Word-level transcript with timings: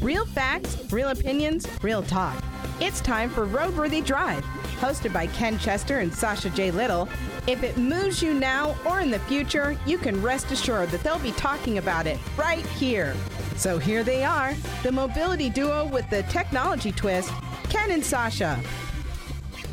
Real 0.00 0.26
facts, 0.26 0.76
real 0.92 1.08
opinions, 1.08 1.66
real 1.82 2.02
talk. 2.02 2.42
It's 2.80 3.00
time 3.00 3.28
for 3.28 3.46
Roadworthy 3.46 4.04
Drive, 4.04 4.44
hosted 4.78 5.12
by 5.12 5.26
Ken 5.28 5.58
Chester 5.58 5.98
and 5.98 6.12
Sasha 6.12 6.50
J. 6.50 6.70
Little. 6.70 7.08
If 7.48 7.62
it 7.64 7.76
moves 7.76 8.22
you 8.22 8.34
now 8.34 8.76
or 8.84 9.00
in 9.00 9.10
the 9.10 9.18
future, 9.20 9.76
you 9.84 9.98
can 9.98 10.20
rest 10.22 10.50
assured 10.52 10.90
that 10.90 11.02
they'll 11.02 11.18
be 11.18 11.32
talking 11.32 11.78
about 11.78 12.06
it 12.06 12.18
right 12.36 12.66
here. 12.66 13.16
So 13.56 13.78
here 13.78 14.04
they 14.04 14.22
are, 14.24 14.54
the 14.82 14.92
mobility 14.92 15.50
duo 15.50 15.86
with 15.86 16.08
the 16.10 16.22
technology 16.24 16.92
twist, 16.92 17.32
Ken 17.68 17.90
and 17.90 18.04
Sasha. 18.04 18.60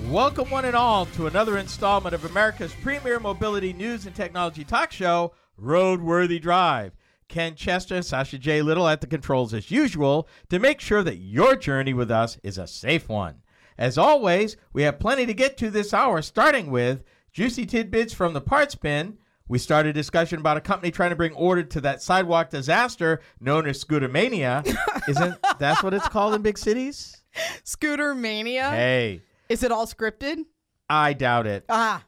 Welcome, 0.08 0.50
one 0.50 0.66
and 0.66 0.76
all, 0.76 1.06
to 1.08 1.28
another 1.28 1.58
installment 1.60 2.16
of 2.16 2.26
America's 2.26 2.74
premier 2.82 3.20
mobility 3.20 3.74
news 3.74 4.08
and 4.08 4.16
technology 4.16 4.64
talk 4.64 4.92
show, 4.92 5.34
Roadworthy 5.62 6.42
Drive. 6.42 6.94
Ken 7.28 7.54
Chester 7.56 7.96
and 7.96 8.06
Sasha 8.06 8.40
J. 8.40 8.62
Little 8.62 8.88
at 8.88 9.02
the 9.02 9.08
controls 9.08 9.54
as 9.54 9.70
usual 9.70 10.28
to 10.50 10.58
make 10.58 10.80
sure 10.82 11.04
that 11.04 11.18
your 11.18 11.56
journey 11.56 11.94
with 11.94 12.10
us 12.10 12.40
is 12.42 12.58
a 12.58 12.66
safe 12.66 13.08
one. 13.08 13.36
As 13.78 13.98
always, 13.98 14.58
we 14.74 14.82
have 14.84 15.00
plenty 15.00 15.26
to 15.28 15.34
get 15.34 15.56
to 15.58 15.70
this 15.70 15.94
hour, 15.94 16.22
starting 16.22 16.72
with 16.72 17.04
juicy 17.32 17.66
tidbits 17.66 18.14
from 18.14 18.34
the 18.34 18.42
parts 18.42 18.76
bin. 18.76 19.18
We 19.48 19.58
started 19.58 19.90
a 19.92 19.94
discussion 19.94 20.40
about 20.40 20.58
a 20.58 20.62
company 20.62 20.92
trying 20.92 21.12
to 21.12 21.16
bring 21.16 21.34
order 21.34 21.64
to 21.64 21.82
that 21.82 22.02
sidewalk 22.02 22.50
disaster 22.50 23.22
known 23.40 23.68
as 23.68 23.84
Scootermania. 23.84 24.66
Isn't 25.08 25.36
that 25.60 25.84
what 25.84 25.94
it's 25.94 26.08
called 26.10 26.34
in 26.36 26.42
big 26.42 26.58
cities? 26.58 27.24
Scooter 27.64 28.14
Mania? 28.16 28.70
Hey, 28.70 29.22
Is 29.50 29.64
it 29.64 29.72
all 29.72 29.86
scripted? 29.88 30.46
I 30.90 31.14
doubt 31.14 31.46
it. 31.48 31.66
Ah, 31.70 32.04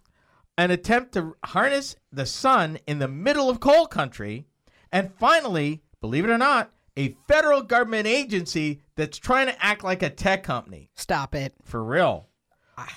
an 0.62 0.72
attempt 0.72 1.14
to 1.14 1.36
harness 1.44 1.96
the 2.12 2.26
sun 2.26 2.78
in 2.86 3.00
the 3.00 3.08
middle 3.08 3.50
of 3.50 3.60
coal 3.60 3.88
country, 3.88 4.46
and 4.92 5.14
finally, 5.16 5.82
believe 6.02 6.24
it 6.24 6.30
or 6.30 6.38
not, 6.38 6.72
a 6.96 7.16
federal 7.28 7.62
government 7.64 8.06
agency 8.06 8.82
that's 8.96 9.18
trying 9.18 9.48
to 9.48 9.64
act 9.66 9.84
like 9.84 10.04
a 10.04 10.10
tech 10.10 10.44
company. 10.44 10.90
stop 10.94 11.34
it. 11.34 11.54
For 11.64 11.84
real. 11.84 12.28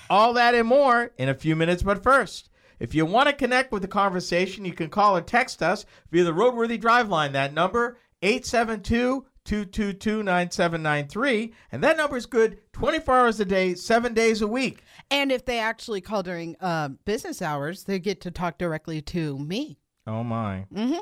All 0.09 0.33
that 0.33 0.55
and 0.55 0.67
more 0.67 1.11
in 1.17 1.29
a 1.29 1.33
few 1.33 1.55
minutes, 1.55 1.83
but 1.83 2.03
first, 2.03 2.49
if 2.79 2.93
you 2.93 3.05
want 3.05 3.29
to 3.29 3.33
connect 3.33 3.71
with 3.71 3.81
the 3.81 3.87
conversation, 3.87 4.65
you 4.65 4.73
can 4.73 4.89
call 4.89 5.15
or 5.17 5.21
text 5.21 5.63
us 5.63 5.85
via 6.11 6.23
the 6.23 6.33
Roadworthy 6.33 6.79
Drive 6.79 7.09
line. 7.09 7.31
That 7.31 7.53
number, 7.53 7.97
872 8.21 9.25
222 9.45 10.23
9793. 10.23 11.53
And 11.71 11.83
that 11.83 11.97
number 11.97 12.17
is 12.17 12.25
good 12.25 12.59
24 12.73 13.17
hours 13.17 13.39
a 13.39 13.45
day, 13.45 13.75
seven 13.75 14.13
days 14.13 14.41
a 14.41 14.47
week. 14.47 14.83
And 15.09 15.31
if 15.31 15.45
they 15.45 15.59
actually 15.59 16.01
call 16.01 16.23
during 16.23 16.55
uh, 16.59 16.89
business 17.05 17.41
hours, 17.41 17.83
they 17.83 17.99
get 17.99 18.21
to 18.21 18.31
talk 18.31 18.57
directly 18.57 19.01
to 19.03 19.39
me. 19.39 19.77
Oh 20.07 20.23
my. 20.23 20.65
Mm-hmm. 20.73 20.99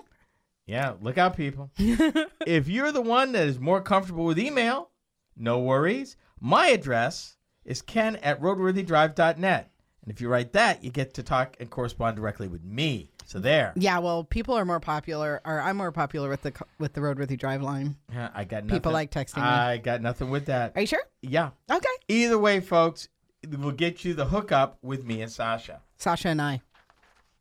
Yeah, 0.65 0.93
look 1.01 1.17
out, 1.17 1.35
people. 1.35 1.71
if 1.77 2.67
you're 2.67 2.91
the 2.91 3.01
one 3.01 3.33
that 3.33 3.47
is 3.47 3.59
more 3.59 3.81
comfortable 3.81 4.25
with 4.25 4.39
email, 4.39 4.91
no 5.35 5.59
worries. 5.59 6.15
My 6.39 6.67
address 6.67 7.37
is 7.65 7.81
ken 7.81 8.15
at 8.17 8.41
roadworthydrive.net. 8.41 9.71
And 10.03 10.11
if 10.11 10.19
you 10.21 10.27
write 10.27 10.51
that, 10.53 10.83
you 10.83 10.91
get 10.91 11.13
to 11.15 11.23
talk 11.23 11.55
and 11.59 11.69
correspond 11.69 12.17
directly 12.17 12.47
with 12.49 12.63
me. 12.63 13.09
So 13.25 13.39
there. 13.39 13.71
Yeah, 13.77 13.99
well, 13.99 14.25
people 14.25 14.53
are 14.55 14.65
more 14.65 14.81
popular, 14.81 15.41
or 15.45 15.61
I'm 15.61 15.77
more 15.77 15.93
popular 15.93 16.29
with 16.29 16.41
the 16.41 16.53
with 16.77 16.91
the 16.93 16.99
Roadworthy 17.01 17.37
Drive 17.39 17.61
line. 17.61 17.95
Yeah, 18.11 18.29
I 18.35 18.43
got 18.43 18.65
nothing. 18.65 18.79
People 18.79 18.91
like 18.91 19.11
texting 19.11 19.37
me. 19.37 19.43
I 19.43 19.77
got 19.77 20.01
nothing 20.01 20.29
with 20.29 20.45
that. 20.47 20.73
Are 20.75 20.81
you 20.81 20.87
sure? 20.87 21.03
Yeah. 21.21 21.51
Okay. 21.71 21.87
Either 22.09 22.37
way, 22.37 22.59
folks, 22.59 23.07
we'll 23.49 23.71
get 23.71 24.03
you 24.03 24.13
the 24.13 24.25
hookup 24.25 24.77
with 24.81 25.05
me 25.05 25.21
and 25.21 25.31
Sasha. 25.31 25.81
Sasha 25.97 26.27
and 26.29 26.41
I. 26.41 26.61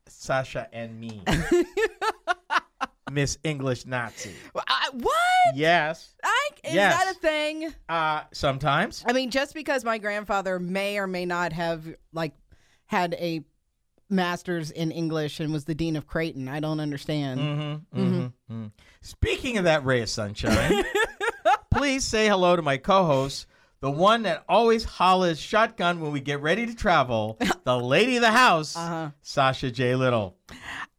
Sasha 0.07 0.69
and 0.71 0.97
me. 0.99 1.21
Miss 3.11 3.37
English 3.43 3.85
Nazi. 3.85 4.31
I- 4.55 4.89
what? 4.93 5.13
Yes. 5.55 6.15
I, 6.23 6.49
is 6.63 6.73
Yes. 6.73 6.97
that 7.03 7.11
a 7.15 7.19
thing? 7.19 7.73
Uh, 7.87 8.21
sometimes. 8.31 9.03
I 9.07 9.13
mean, 9.13 9.29
just 9.29 9.53
because 9.53 9.83
my 9.83 9.97
grandfather 9.99 10.57
may 10.59 10.97
or 10.97 11.05
may 11.05 11.25
not 11.25 11.53
have 11.53 11.85
like 12.13 12.33
had 12.87 13.13
a 13.15 13.43
master's 14.09 14.69
in 14.71 14.91
English 14.91 15.39
and 15.39 15.51
was 15.51 15.65
the 15.65 15.73
dean 15.75 15.95
of 15.95 16.05
Creighton, 16.07 16.47
I 16.47 16.59
don't 16.59 16.79
understand. 16.79 17.39
Mm-hmm, 17.39 17.99
mm-hmm. 18.01 18.65
Speaking 19.01 19.57
of 19.57 19.63
that 19.63 19.83
ray 19.85 20.01
of 20.01 20.09
sunshine, 20.09 20.83
please 21.71 22.03
say 22.03 22.27
hello 22.27 22.55
to 22.55 22.61
my 22.61 22.77
co-host, 22.77 23.47
the 23.79 23.89
one 23.91 24.23
that 24.23 24.43
always 24.47 24.83
hollers 24.83 25.39
shotgun 25.39 25.99
when 25.99 26.11
we 26.11 26.21
get 26.21 26.41
ready 26.41 26.65
to 26.65 26.75
travel, 26.75 27.37
the 27.63 27.77
lady 27.77 28.15
of 28.17 28.21
the 28.21 28.31
house, 28.31 28.75
Uh-huh. 28.77 29.09
Sasha 29.21 29.71
J. 29.71 29.95
Little. 29.95 30.37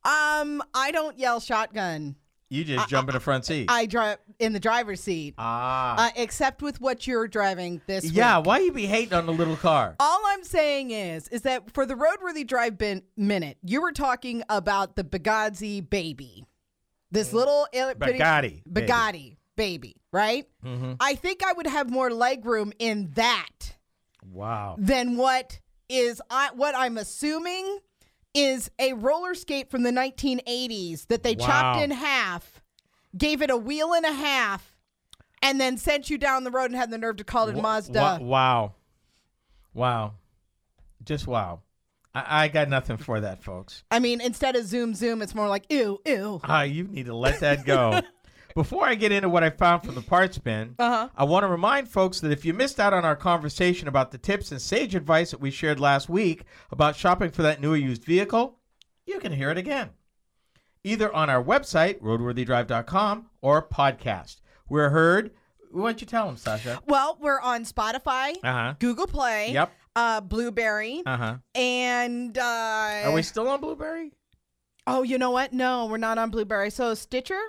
Um, 0.05 0.63
I 0.75 0.91
don't 0.93 1.19
yell 1.19 1.41
shotgun. 1.41 2.17
You 2.55 2.65
just 2.65 2.89
jump 2.89 3.09
in 3.09 3.15
the 3.15 3.21
front 3.21 3.45
seat. 3.45 3.67
I 3.69 3.87
drive 3.87 4.19
in 4.39 4.53
the 4.53 4.61
driver's 4.61 5.01
seat, 5.01 5.35
ah. 5.39 6.07
uh, 6.07 6.11
except 6.15 6.63
with 6.63 6.81
what 6.81 7.05
you're 7.07 7.27
driving 7.27 7.81
this 7.89 8.05
yeah, 8.11 8.39
week. 8.39 8.47
why 8.47 8.59
you 8.61 8.71
be 8.71 8.87
hating 8.87 9.13
on 9.13 9.27
the 9.27 9.33
little 9.33 9.57
car? 9.57 9.97
All 9.99 10.21
I'm 10.29 10.45
saying 10.45 10.93
is, 10.93 11.27
is 11.29 11.43
that 11.43 11.73
for 11.73 11.85
the 11.85 11.95
roadworthy 11.95 12.47
drive 12.47 12.79
bin- 12.79 13.03
minute, 13.17 13.59
you 13.65 13.83
were 13.83 13.91
talking 13.93 14.45
about 14.49 14.95
the 14.95 15.03
Bugatti 15.03 15.89
baby, 15.89 16.45
this 17.11 17.33
little 17.33 17.67
il- 17.73 17.95
pretty- 17.97 18.19
Bugatti 18.21 18.63
baby. 18.73 18.87
Bugatti 18.87 19.37
baby, 19.57 19.97
right? 20.13 20.47
I 21.01 21.17
think 21.17 21.43
I 21.45 21.53
would 21.55 21.67
have 21.67 21.91
more 21.91 22.11
leg 22.13 22.45
room 22.47 22.73
in 22.79 23.11
that 23.17 23.75
Wow. 24.31 24.77
than 24.79 25.17
what 25.17 25.59
is 25.89 26.23
I, 26.31 26.51
what 26.55 26.75
I'm 26.77 26.99
assuming 26.99 27.79
is 28.35 28.71
a 28.79 28.93
roller 28.95 29.35
skate 29.35 29.71
from 29.71 29.83
the 29.85 29.91
1980s 29.91 31.07
that 31.07 31.23
they 31.23 31.35
chopped 31.35 31.81
in 31.81 31.91
half, 31.91 32.63
gave 33.17 33.43
it 33.43 33.51
a 33.51 33.57
wheel 33.57 33.93
and 33.95 34.05
a 34.05 34.13
half, 34.13 34.75
and 35.43 35.61
then 35.61 35.77
sent 35.77 36.11
you 36.11 36.19
down 36.19 36.45
the 36.45 36.51
road 36.51 36.67
and 36.67 36.77
had 36.77 36.91
the 36.91 36.99
nerve 36.99 37.17
to 37.17 37.25
call 37.25 37.49
it 37.49 37.57
Mazda. 37.57 38.19
wow. 38.21 38.75
Wow. 39.73 40.15
Just 41.05 41.27
wow. 41.27 41.61
I, 42.15 42.45
I 42.45 42.49
got 42.49 42.69
nothing 42.69 42.97
for 42.97 43.21
that, 43.21 43.43
folks. 43.43 43.83
I 43.91 43.99
mean, 43.99 44.21
instead 44.21 44.57
of 44.57 44.65
zoom 44.67 44.95
zoom, 44.95 45.21
it's 45.21 45.35
more 45.35 45.49
like 45.49 45.65
ew 45.69 46.01
ew. 46.07 46.41
Ah, 46.45 46.63
you 46.63 46.85
need 46.85 47.07
to 47.07 47.15
let 47.15 47.41
that 47.41 47.65
go. 47.65 48.01
Before 48.55 48.85
I 48.87 48.95
get 48.95 49.11
into 49.11 49.29
what 49.29 49.43
I 49.43 49.51
found 49.51 49.83
from 49.83 49.97
the 49.97 50.01
parts 50.01 50.39
bin, 50.39 50.77
Uh-huh. 50.79 51.09
I 51.17 51.25
want 51.25 51.43
to 51.43 51.49
remind 51.49 51.89
folks 51.89 52.21
that 52.21 52.31
if 52.31 52.45
you 52.45 52.55
missed 52.55 52.79
out 52.79 52.93
on 52.93 53.05
our 53.05 53.17
conversation 53.17 53.89
about 53.89 54.13
the 54.13 54.19
tips 54.19 54.53
and 54.53 54.63
sage 54.63 54.95
advice 54.95 55.33
that 55.33 55.41
we 55.41 55.51
shared 55.51 55.81
last 55.81 56.09
week 56.09 56.45
about 56.71 56.95
shopping 56.95 57.31
for 57.33 57.43
that 57.43 57.61
new 57.61 57.73
or 57.73 57.77
used 57.77 58.05
vehicle, 58.05 58.59
you 59.07 59.19
can 59.19 59.33
hear 59.33 59.51
it 59.51 59.59
again. 59.59 59.91
Either 60.85 61.13
on 61.13 61.29
our 61.31 61.43
website, 61.43 62.01
roadworthydrive.com, 62.01 63.27
or 63.41 63.61
podcast. 63.67 64.41
We're 64.69 64.91
heard. 64.91 65.33
Why 65.73 65.89
don't 65.89 66.01
you 66.01 66.07
tell 66.07 66.27
them, 66.27 66.37
Sasha? 66.37 66.81
Well, 66.87 67.19
we're 67.21 67.41
on 67.41 67.65
Spotify, 67.65 68.35
Uh 68.45 68.53
huh. 68.53 68.75
Google 68.79 69.09
Play, 69.09 69.51
Yep. 69.53 69.73
uh, 69.97 70.21
Blubrry, 70.21 71.03
Uh 71.05 71.17
huh. 71.17 71.37
and 71.57 72.39
uh, 72.39 73.03
Are 73.07 73.13
we 73.13 73.23
still 73.23 73.49
on 73.49 73.61
Blubrry? 73.61 74.13
oh, 74.87 75.03
you 75.03 75.19
know 75.19 75.33
what? 75.33 75.53
No, 75.53 75.87
we're 75.87 75.97
not 75.97 76.19
on 76.19 76.31
Blubrry. 76.31 76.71
So 76.71 76.95
Stitcher, 76.95 77.41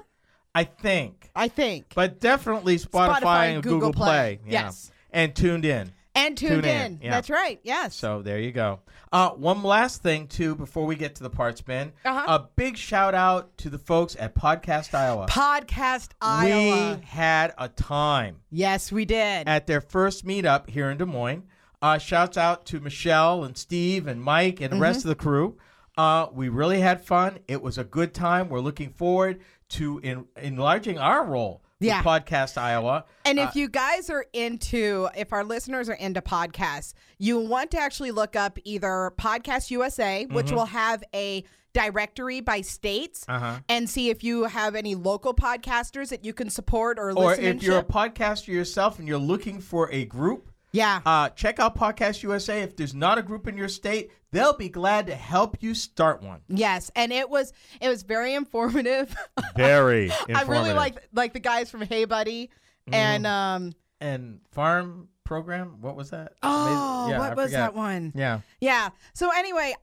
I 0.56 0.64
think. 0.64 1.30
I 1.36 1.50
think, 1.50 1.92
But 1.94 2.20
definitely 2.22 2.78
Spotify, 2.78 3.20
Spotify 3.20 3.46
and 3.56 3.62
Google, 3.64 3.80
Google 3.90 3.94
Play. 3.94 4.40
Play. 4.44 4.52
Yeah. 4.52 4.64
Yes. 4.64 4.92
And 5.12 5.36
tuned 5.36 5.66
in. 5.66 5.92
and 6.16 6.38
tuned 6.38 6.64
tune 6.64 6.66
in, 6.66 6.86
in. 6.94 7.00
yeah. 7.04 7.12
That's 7.12 7.30
right. 7.30 7.60
Yes. 7.64 7.94
So 7.96 8.22
there 8.22 8.40
you 8.40 8.52
go. 8.54 8.80
Uh, 9.12 9.30
one 9.32 9.64
last 9.64 10.02
thing 10.02 10.28
too 10.28 10.56
before 10.56 10.86
we 10.86 10.96
get 10.96 11.16
to 11.16 11.24
the 11.24 11.30
parts 11.30 11.60
bin. 11.62 11.92
Uh-huh. 12.06 12.24
A 12.28 12.48
big 12.56 12.78
shout 12.78 13.14
out 13.14 13.58
to 13.60 13.70
the 13.70 13.78
folks 13.78 14.16
at 14.18 14.34
Podcast 14.34 14.94
Iowa. 14.94 15.28
Podcast 15.28 16.10
Iowa. 16.22 16.98
We 17.00 17.06
had 17.06 17.54
a 17.58 17.68
time 17.70 18.38
yes, 18.50 18.92
we 18.92 19.04
did. 19.06 19.48
at 19.48 19.68
their 19.68 19.82
first 19.82 20.26
meetup 20.26 20.70
here 20.70 20.90
in 20.90 20.98
Des 20.98 21.06
Moines. 21.06 21.44
Uh, 21.82 21.98
shouts 21.98 22.38
out 22.38 22.66
to 22.68 22.80
Michelle 22.80 23.44
and 23.44 23.58
Steve 23.58 24.08
and 24.08 24.22
Mike 24.24 24.60
and 24.62 24.72
the 24.74 24.78
rest 24.80 25.00
Mm-hmm. 25.02 25.10
of 25.10 25.18
the 25.18 25.22
crew. 25.24 25.58
Uh, 25.98 26.28
we 26.34 26.50
really 26.50 26.80
had 26.82 27.06
fun. 27.06 27.40
It 27.48 27.62
was 27.62 27.78
a 27.78 27.84
good 27.86 28.14
time. 28.14 28.50
We're 28.50 28.60
looking 28.60 28.90
forward 28.90 29.40
to 29.78 30.00
en- 30.04 30.26
enlarging 30.42 30.98
our 30.98 31.26
role 31.26 31.62
with 31.80 31.88
Yeah. 31.90 32.02
Podcast 32.04 32.58
Iowa. 32.58 33.06
And 33.26 33.40
Uh, 33.40 33.44
if 33.50 33.56
you 33.56 33.68
guys 33.70 34.10
are 34.10 34.26
into, 34.34 35.10
if 35.16 35.34
our 35.34 35.44
listeners 35.44 35.90
are 35.90 35.94
into 35.96 36.22
podcasts, 36.22 36.94
you 37.18 37.40
want 37.40 37.72
to 37.72 37.78
actually 37.80 38.12
look 38.12 38.36
up 38.36 38.58
either 38.64 39.12
Podcast 39.18 39.72
USA, 39.72 40.26
which 40.26 40.48
Mm-hmm. 40.48 40.56
will 40.56 40.66
have 40.66 41.04
a 41.14 41.44
directory 41.74 42.40
by 42.40 42.62
states, 42.62 43.26
Uh-huh. 43.28 43.60
and 43.68 43.90
see 43.90 44.10
if 44.10 44.24
you 44.24 44.46
have 44.46 44.76
any 44.76 44.96
local 44.96 45.34
podcasters 45.34 46.08
that 46.10 46.24
you 46.24 46.34
can 46.34 46.50
support 46.50 46.98
or 46.98 47.12
or 47.12 47.34
if 47.34 47.62
you're 47.62 47.80
a 47.80 47.84
podcaster 47.84 48.48
yourself 48.48 48.98
and 48.98 49.08
you're 49.10 49.18
looking 49.18 49.60
for 49.60 49.92
a 49.92 50.06
group, 50.06 50.50
yeah. 50.76 51.02
uh, 51.06 51.30
check 51.30 51.60
out 51.60 51.76
Podcast 51.78 52.22
USA. 52.24 52.62
If 52.62 52.76
there's 52.76 52.94
not 52.94 53.18
a 53.18 53.22
group 53.22 53.48
in 53.48 53.58
your 53.58 53.68
state, 53.70 54.12
they'll 54.32 54.58
be 54.58 54.70
glad 54.70 55.08
to 55.08 55.16
help 55.16 55.58
you 55.62 55.74
start 55.74 56.22
one. 56.22 56.42
Yes, 56.48 56.92
and 56.96 57.12
it 57.12 57.30
was 57.30 57.54
it 57.82 57.90
was 57.90 58.04
very 58.04 58.34
informative. 58.34 59.16
Very 59.56 60.12
I 60.34 60.44
really 60.44 60.74
like 60.74 60.98
like 61.14 61.34
the 61.34 61.40
guys 61.40 61.70
from 61.70 61.82
Hey 61.82 62.06
Buddy 62.06 62.50
Mm-hmm. 62.88 62.94
and 62.94 63.26
um 63.28 63.74
and 64.00 64.40
farm 64.52 65.08
program. 65.24 65.78
What 65.82 65.96
was 65.96 66.12
that? 66.12 66.34
oh 66.44 67.08
yeah, 67.10 67.18
what 67.18 67.32
I 67.32 67.34
was 67.36 67.46
forgot. 67.52 67.74
that 67.74 67.76
one? 67.76 68.12
Yeah. 68.14 68.42
Yeah. 68.60 68.90
So 69.16 69.32
anyway, 69.36 69.74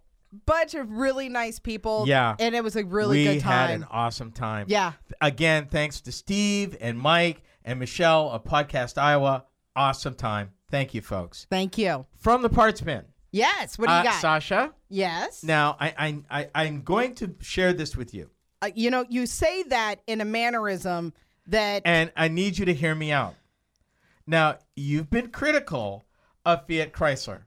bunch 0.46 0.74
of 0.74 0.88
really 0.90 1.28
nice 1.28 1.58
people. 1.58 2.04
Yeah. 2.06 2.36
and 2.38 2.54
it 2.54 2.62
was 2.62 2.76
a 2.76 2.84
really 2.84 3.26
we 3.26 3.34
good 3.34 3.40
time. 3.40 3.66
We 3.66 3.72
had 3.72 3.80
an 3.80 3.86
awesome 3.90 4.30
time. 4.30 4.66
yeah, 4.68 4.92
Again, 5.20 5.66
thanks 5.68 6.00
to 6.02 6.12
Steve 6.12 6.76
and 6.80 6.96
Mike 6.98 7.42
and 7.64 7.80
Michelle 7.80 8.30
of 8.30 8.44
Podcast 8.44 8.98
Iowa. 8.98 9.46
Awesome 9.74 10.14
time. 10.14 10.50
Thank 10.72 10.94
you, 10.94 11.02
folks. 11.02 11.46
thank 11.50 11.78
you. 11.78 12.06
From 12.16 12.42
the 12.42 12.48
parts 12.48 12.80
bin. 12.80 13.04
Yes, 13.30 13.78
what 13.78 13.86
do 13.86 13.92
you 13.92 13.98
uh, 14.00 14.02
got? 14.04 14.20
Sasha. 14.20 14.72
yes, 14.88 15.44
Now, 15.44 15.76
I, 15.78 15.94
I, 15.98 16.40
I, 16.40 16.50
I'm 16.54 16.82
going 16.82 17.14
to 17.16 17.34
share 17.40 17.72
this 17.72 17.96
with 17.96 18.12
you, 18.12 18.30
uh, 18.62 18.70
you 18.74 18.90
know 18.90 19.04
you 19.08 19.26
say 19.26 19.62
that 19.64 20.00
in 20.06 20.20
a 20.20 20.24
mannerism 20.24 21.12
that 21.46 21.82
and 21.84 22.10
I 22.16 22.28
need 22.28 22.58
you 22.58 22.64
to 22.66 22.74
hear 22.74 22.94
me 22.94 23.12
out. 23.12 23.34
Now, 24.26 24.58
you've 24.76 25.10
been 25.10 25.28
critical 25.28 26.04
of 26.46 26.66
Fiat 26.66 26.92
Chrysler 26.92 27.42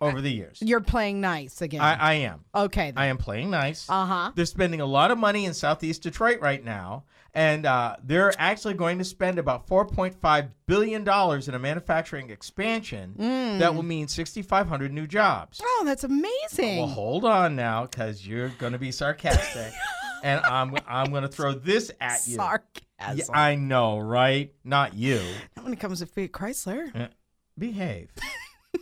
over 0.00 0.20
the 0.20 0.30
years. 0.30 0.58
you're 0.60 0.80
playing 0.80 1.20
nice 1.20 1.62
again. 1.62 1.80
I, 1.80 1.94
I 1.94 2.12
am. 2.14 2.44
okay. 2.54 2.92
I 2.96 3.06
am 3.06 3.16
playing 3.16 3.50
nice. 3.50 3.88
Uh 3.88 4.04
huh. 4.04 4.32
They're 4.34 4.44
spending 4.44 4.80
a 4.80 4.86
lot 4.86 5.10
of 5.10 5.18
money 5.18 5.46
in 5.46 5.54
Southeast 5.54 6.02
Detroit 6.02 6.40
right 6.40 6.64
now, 6.64 7.04
and 7.34 7.66
uh, 7.66 7.96
they're 8.02 8.32
actually 8.38 8.74
going 8.74 8.98
to 8.98 9.04
spend 9.04 9.38
about 9.38 9.66
$4.5 9.66 10.50
billion 10.66 11.02
in 11.02 11.54
a 11.54 11.58
manufacturing 11.58 12.30
expansion 12.30 13.14
that 13.58 13.74
will 13.74 13.82
mean 13.82 14.08
6,500 14.08 14.92
new 14.92 15.06
jobs. 15.06 15.60
Oh, 15.62 15.82
that's 15.84 16.04
amazing. 16.04 16.78
Well, 16.78 16.86
hold 16.88 17.24
on 17.24 17.56
now, 17.56 17.86
because 17.86 18.26
you're 18.26 18.48
going 18.58 18.72
to 18.72 18.78
be 18.78 18.92
sarcastic, 18.92 19.72
and 20.22 20.40
I'm 20.44 20.76
I'm 20.86 21.10
going 21.10 21.22
to 21.22 21.28
throw 21.28 21.52
this 21.54 21.90
at 22.00 22.26
you. 22.26 22.36
Sarcasm. 22.36 22.84
Yeah, 23.14 23.24
I 23.32 23.54
know, 23.54 23.98
right? 23.98 24.52
Not 24.64 24.94
you. 24.94 25.20
Not 25.56 25.64
when 25.64 25.72
it 25.72 25.80
comes 25.80 26.00
to 26.00 26.06
Fiat 26.06 26.32
Chrysler. 26.32 27.10
Behave. 27.58 28.10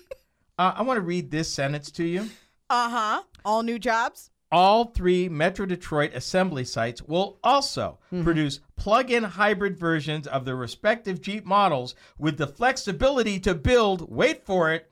uh, 0.59 0.73
I 0.77 0.83
want 0.83 0.99
to 0.99 1.03
read 1.03 1.31
this 1.31 1.49
sentence 1.53 1.91
to 1.93 2.05
you. 2.05 2.29
Uh 2.71 2.91
huh. 2.91 3.23
All 3.45 3.63
new 3.63 3.79
jobs. 3.79 4.31
All 4.51 4.87
three 4.87 5.29
Metro 5.29 5.67
Detroit 5.67 6.13
assembly 6.15 6.65
sites 6.65 7.03
will 7.03 7.39
also 7.45 7.99
produce 8.23 8.61
plug 8.77 9.11
in 9.11 9.23
hybrid 9.25 9.77
versions 9.79 10.27
of 10.27 10.47
their 10.47 10.57
respective 10.57 11.21
Jeep 11.21 11.45
models 11.45 11.95
with 12.17 12.39
the 12.39 12.47
flexibility 12.47 13.39
to 13.41 13.55
build, 13.55 14.11
wait 14.11 14.47
for 14.47 14.73
it, 14.73 14.91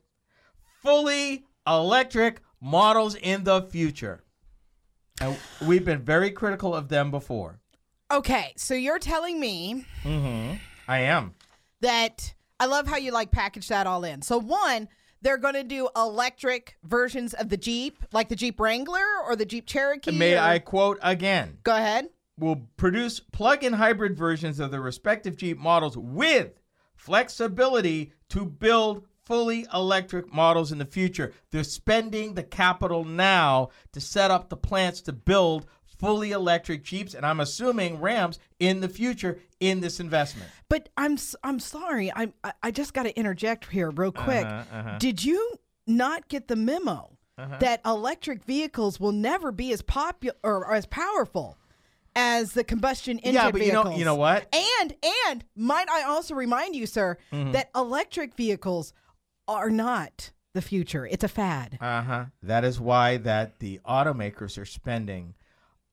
fully 0.83 1.45
electric 1.65 2.41
models 2.61 3.15
in 3.15 3.43
the 3.45 3.63
future. 3.63 4.23
And 5.19 5.35
we've 5.65 5.83
been 5.85 6.03
very 6.03 6.29
critical 6.29 6.75
of 6.75 6.89
them 6.89 7.09
before. 7.09 7.59
Okay, 8.11 8.53
so 8.57 8.75
you're 8.75 8.99
telling 8.99 9.39
me 9.39 9.85
Mm-hmm. 10.03 10.57
I 10.87 10.99
am. 10.99 11.33
that 11.81 12.35
I 12.59 12.65
love 12.67 12.87
how 12.87 12.97
you 12.97 13.11
like 13.11 13.31
package 13.31 13.67
that 13.69 13.87
all 13.87 14.03
in. 14.03 14.21
So 14.21 14.37
one, 14.37 14.87
they're 15.21 15.37
going 15.37 15.53
to 15.55 15.63
do 15.63 15.89
electric 15.95 16.77
versions 16.83 17.33
of 17.33 17.49
the 17.49 17.57
Jeep, 17.57 18.03
like 18.11 18.29
the 18.29 18.35
Jeep 18.35 18.59
Wrangler 18.59 19.05
or 19.25 19.35
the 19.35 19.45
Jeep 19.45 19.65
Cherokee. 19.65 20.11
May 20.17 20.35
or- 20.35 20.41
I 20.41 20.59
quote 20.59 20.99
again? 21.01 21.57
go 21.63 21.75
ahead? 21.75 22.09
will 22.39 22.67
produce 22.77 23.19
plug-in 23.19 23.73
hybrid 23.73 24.15
versions 24.15 24.59
of 24.59 24.69
the 24.69 24.79
respective 24.79 25.35
Jeep 25.35 25.57
models 25.57 25.97
with 25.97 26.51
flexibility 26.95 28.13
to 28.29 28.45
build 28.45 29.03
fully 29.23 29.65
electric 29.73 30.31
models 30.31 30.71
in 30.71 30.77
the 30.77 30.85
future. 30.85 31.33
They're 31.51 31.63
spending 31.63 32.35
the 32.35 32.43
capital 32.43 33.03
now 33.03 33.69
to 33.91 33.99
set 33.99 34.29
up 34.29 34.49
the 34.49 34.55
plants 34.55 35.01
to 35.01 35.13
build 35.13 35.65
fully 35.97 36.31
electric 36.31 36.83
Jeeps 36.83 37.13
and 37.13 37.25
I'm 37.25 37.39
assuming 37.39 37.99
Rams 37.99 38.39
in 38.59 38.79
the 38.81 38.89
future 38.89 39.39
in 39.59 39.81
this 39.81 39.99
investment. 39.99 40.49
But 40.69 40.89
I'm 40.97 41.17
I'm 41.43 41.59
sorry. 41.59 42.11
I'm 42.15 42.33
I, 42.43 42.53
I 42.63 42.71
just 42.71 42.93
got 42.93 43.03
to 43.03 43.17
interject 43.17 43.69
here 43.69 43.89
real 43.91 44.11
quick. 44.11 44.45
Uh-huh, 44.45 44.63
uh-huh. 44.77 44.97
Did 44.99 45.23
you 45.23 45.53
not 45.87 46.27
get 46.27 46.47
the 46.47 46.55
memo 46.55 47.17
Uh-huh. 47.37 47.57
that 47.59 47.81
electric 47.85 48.43
vehicles 48.45 48.99
will 48.99 49.11
never 49.11 49.51
be 49.51 49.71
as 49.71 49.81
popular 49.83 50.35
or 50.43 50.73
as 50.73 50.85
powerful 50.87 51.55
as 52.15 52.53
the 52.53 52.63
combustion 52.63 53.19
engine 53.19 53.35
yeah, 53.35 53.51
but 53.51 53.63
you 53.63 53.71
know 53.71 53.95
you 53.95 54.03
know 54.05 54.15
what? 54.15 54.47
And 54.53 54.95
and 55.29 55.45
might 55.55 55.87
I 55.89 56.03
also 56.03 56.33
remind 56.35 56.75
you, 56.75 56.85
sir, 56.87 57.17
Mm-hmm. 57.31 57.51
that 57.51 57.69
electric 57.75 58.33
vehicles 58.35 58.91
are 59.47 59.69
not 59.69 60.31
the 60.53 60.61
future. 60.61 61.05
It's 61.05 61.23
a 61.23 61.27
fad. 61.27 61.77
Uh-huh. 61.79 62.25
That 62.41 62.63
is 62.63 62.79
why 62.79 63.17
that 63.17 63.59
the 63.59 63.79
automakers 63.85 64.57
are 64.57 64.65
spending 64.65 65.35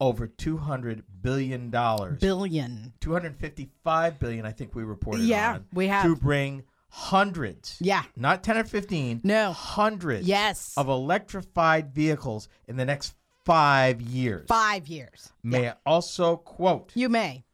over 0.01 0.27
200 0.27 1.03
billion 1.23 1.71
dollars 1.71 2.21
Billion. 2.21 2.93
255 3.01 4.19
billion 4.19 4.45
i 4.47 4.53
think 4.53 4.75
we 4.75 4.83
reported 4.83 5.23
Yeah, 5.25 5.55
on, 5.55 5.65
we 5.73 5.87
have. 5.89 6.05
to 6.05 6.17
bring 6.17 6.65
hundreds 6.89 7.77
Yeah. 7.81 8.03
not 8.17 8.43
10 8.43 8.59
or 8.59 8.65
15 8.65 9.21
No. 9.25 9.53
hundreds 9.53 10.27
Yes. 10.27 10.75
of 10.77 10.89
electrified 10.89 11.93
vehicles 11.95 12.49
in 12.69 12.77
the 12.77 12.85
next 12.85 13.15
five 13.45 14.01
years 14.01 14.47
Five 14.49 14.89
years. 14.89 15.33
may 15.43 15.69
I 15.71 15.75
also 15.87 16.37
quote 16.37 16.93
You 16.95 17.09
may. 17.09 17.45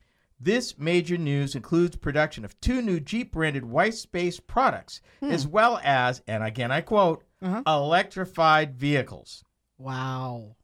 this 0.41 0.79
major 0.79 1.17
news 1.19 1.55
includes 1.55 1.97
production 1.97 2.45
of 2.45 2.59
two 2.61 2.81
new 2.81 3.01
jeep 3.01 3.33
branded 3.33 3.65
white 3.65 3.95
space 3.95 4.41
products 4.41 5.01
Hmm. 5.21 5.31
as 5.31 5.47
well 5.47 5.81
as 5.85 6.23
and 6.27 6.43
again 6.43 6.71
i 6.73 6.81
quote 6.81 7.23
Uh-huh. 7.43 7.63
electrified 7.67 8.75
vehicles 8.77 9.45
Wow. 9.79 10.57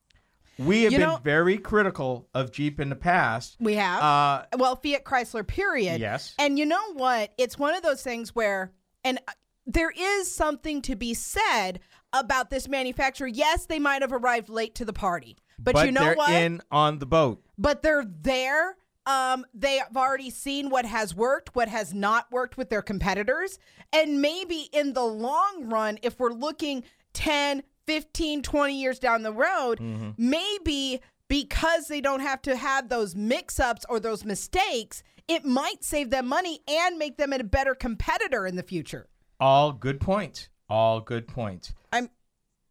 We 0.58 0.82
have 0.85 0.93
You 0.93 0.99
been 0.99 1.08
know- 1.08 1.20
very 1.23 1.58
critical 1.58 2.29
of 2.35 2.53
jeep 2.53 2.81
in 2.81 2.88
the 2.88 2.97
past 2.97 3.56
We 3.61 3.75
have. 3.75 4.03
uh 4.03 4.47
well, 4.58 4.76
Fiat 4.76 5.05
Chrysler, 5.05 5.47
period. 5.47 6.00
Yes. 6.00 6.35
And 6.38 6.58
you 6.58 6.67
know 6.67 6.93
what? 6.94 7.32
It's 7.38 7.58
one 7.58 7.75
of 7.75 7.82
those 7.82 8.03
things 8.03 8.35
where, 8.35 8.73
and 9.05 9.19
uh, 9.29 9.32
there 9.67 9.93
is 9.97 10.32
something 10.35 10.81
to 10.82 10.97
be 10.97 11.12
said 11.14 11.81
about 12.12 12.50
this 12.50 12.69
manufacturer. 12.69 13.26
Yes, 13.26 13.67
they 13.67 13.79
might 13.79 14.03
have 14.03 14.12
arrived 14.12 14.49
late 14.49 14.75
to 14.76 14.85
the 14.85 14.93
party, 14.93 15.37
but, 15.58 15.85
you 15.85 15.93
know 15.93 16.00
they're 16.03 16.14
what? 16.14 16.31
in 16.32 16.61
on 16.70 16.99
the 16.99 17.06
boat 17.06 17.43
but 17.58 17.82
they're 17.82 18.05
there. 18.05 18.76
Um, 19.06 19.47
they 19.55 19.76
have 19.79 19.97
already 19.97 20.31
seen 20.31 20.69
what 20.69 20.85
has 20.85 21.14
worked, 21.14 21.55
what 21.55 21.69
has 21.69 21.94
not 21.94 22.31
worked 22.32 22.56
with 22.56 22.70
their 22.70 22.82
competitors. 22.82 23.58
And 23.93 24.20
maybe 24.20 24.69
in 24.73 24.94
the 24.94 25.05
long 25.05 25.69
run, 25.70 25.99
if 26.03 26.19
we're 26.19 26.32
looking 26.32 26.82
10, 27.12 27.62
15, 27.86 28.42
20 28.42 28.80
years 28.80 28.98
down 28.98 29.22
the 29.22 29.32
road, 29.32 29.78
Mm-hmm. 29.80 30.10
maybe 30.18 31.00
because 31.28 31.88
they 31.88 32.00
don't 32.00 32.20
have 32.20 32.40
to 32.42 32.56
have 32.56 32.88
those 32.88 33.14
mix 33.16 33.58
ups 33.58 33.84
or 33.88 33.98
those 33.98 34.24
mistakes, 34.24 35.02
it 35.28 35.44
might 35.44 35.82
save 35.82 36.10
them 36.10 36.26
money 36.28 36.60
and 36.68 36.98
make 36.98 37.16
them 37.16 37.32
a 37.32 37.42
better 37.42 37.74
competitor 37.74 38.46
in 38.46 38.54
the 38.56 38.62
future. 38.62 39.08
All 39.40 39.72
good 39.72 40.00
points. 40.00 40.48
All 40.68 41.00
good 41.00 41.26
points. 41.28 41.74
I'm 41.92 42.08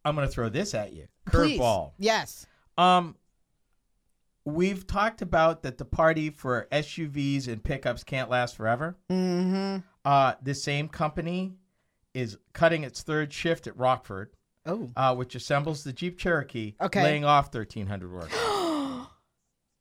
I'm 0.06 0.16
going 0.16 0.28
to 0.28 0.32
throw 0.34 0.50
this 0.50 0.74
at 0.74 0.94
you. 0.94 1.08
Curveball. 1.28 1.92
Yes. 1.98 2.46
Um, 2.78 3.16
we've 4.46 4.86
talked 4.86 5.22
about 5.22 5.64
that 5.64 5.78
the 5.78 5.86
party 5.86 6.30
for 6.30 6.68
SUVs 6.72 7.48
and 7.48 7.64
pickups 7.64 8.04
can't 8.04 8.30
last 8.30 8.56
forever. 8.56 8.96
Mm-hmm. 9.10 9.78
Uh, 10.04 10.34
this 10.44 10.64
same 10.64 10.88
company 10.88 11.54
is 12.14 12.38
cutting 12.54 12.84
its 12.84 13.02
third 13.04 13.34
shift 13.34 13.68
at 13.68 13.76
Rockford, 13.78 14.30
Oh. 14.66 14.90
uh, 14.96 15.14
which 15.16 15.36
assembles 15.36 15.84
the 15.84 15.94
Jeep 15.94 16.18
Cherokee, 16.18 16.74
Okay. 16.82 17.04
laying 17.04 17.26
off 17.26 17.54
1,300 17.54 18.12
workers. 18.12 18.32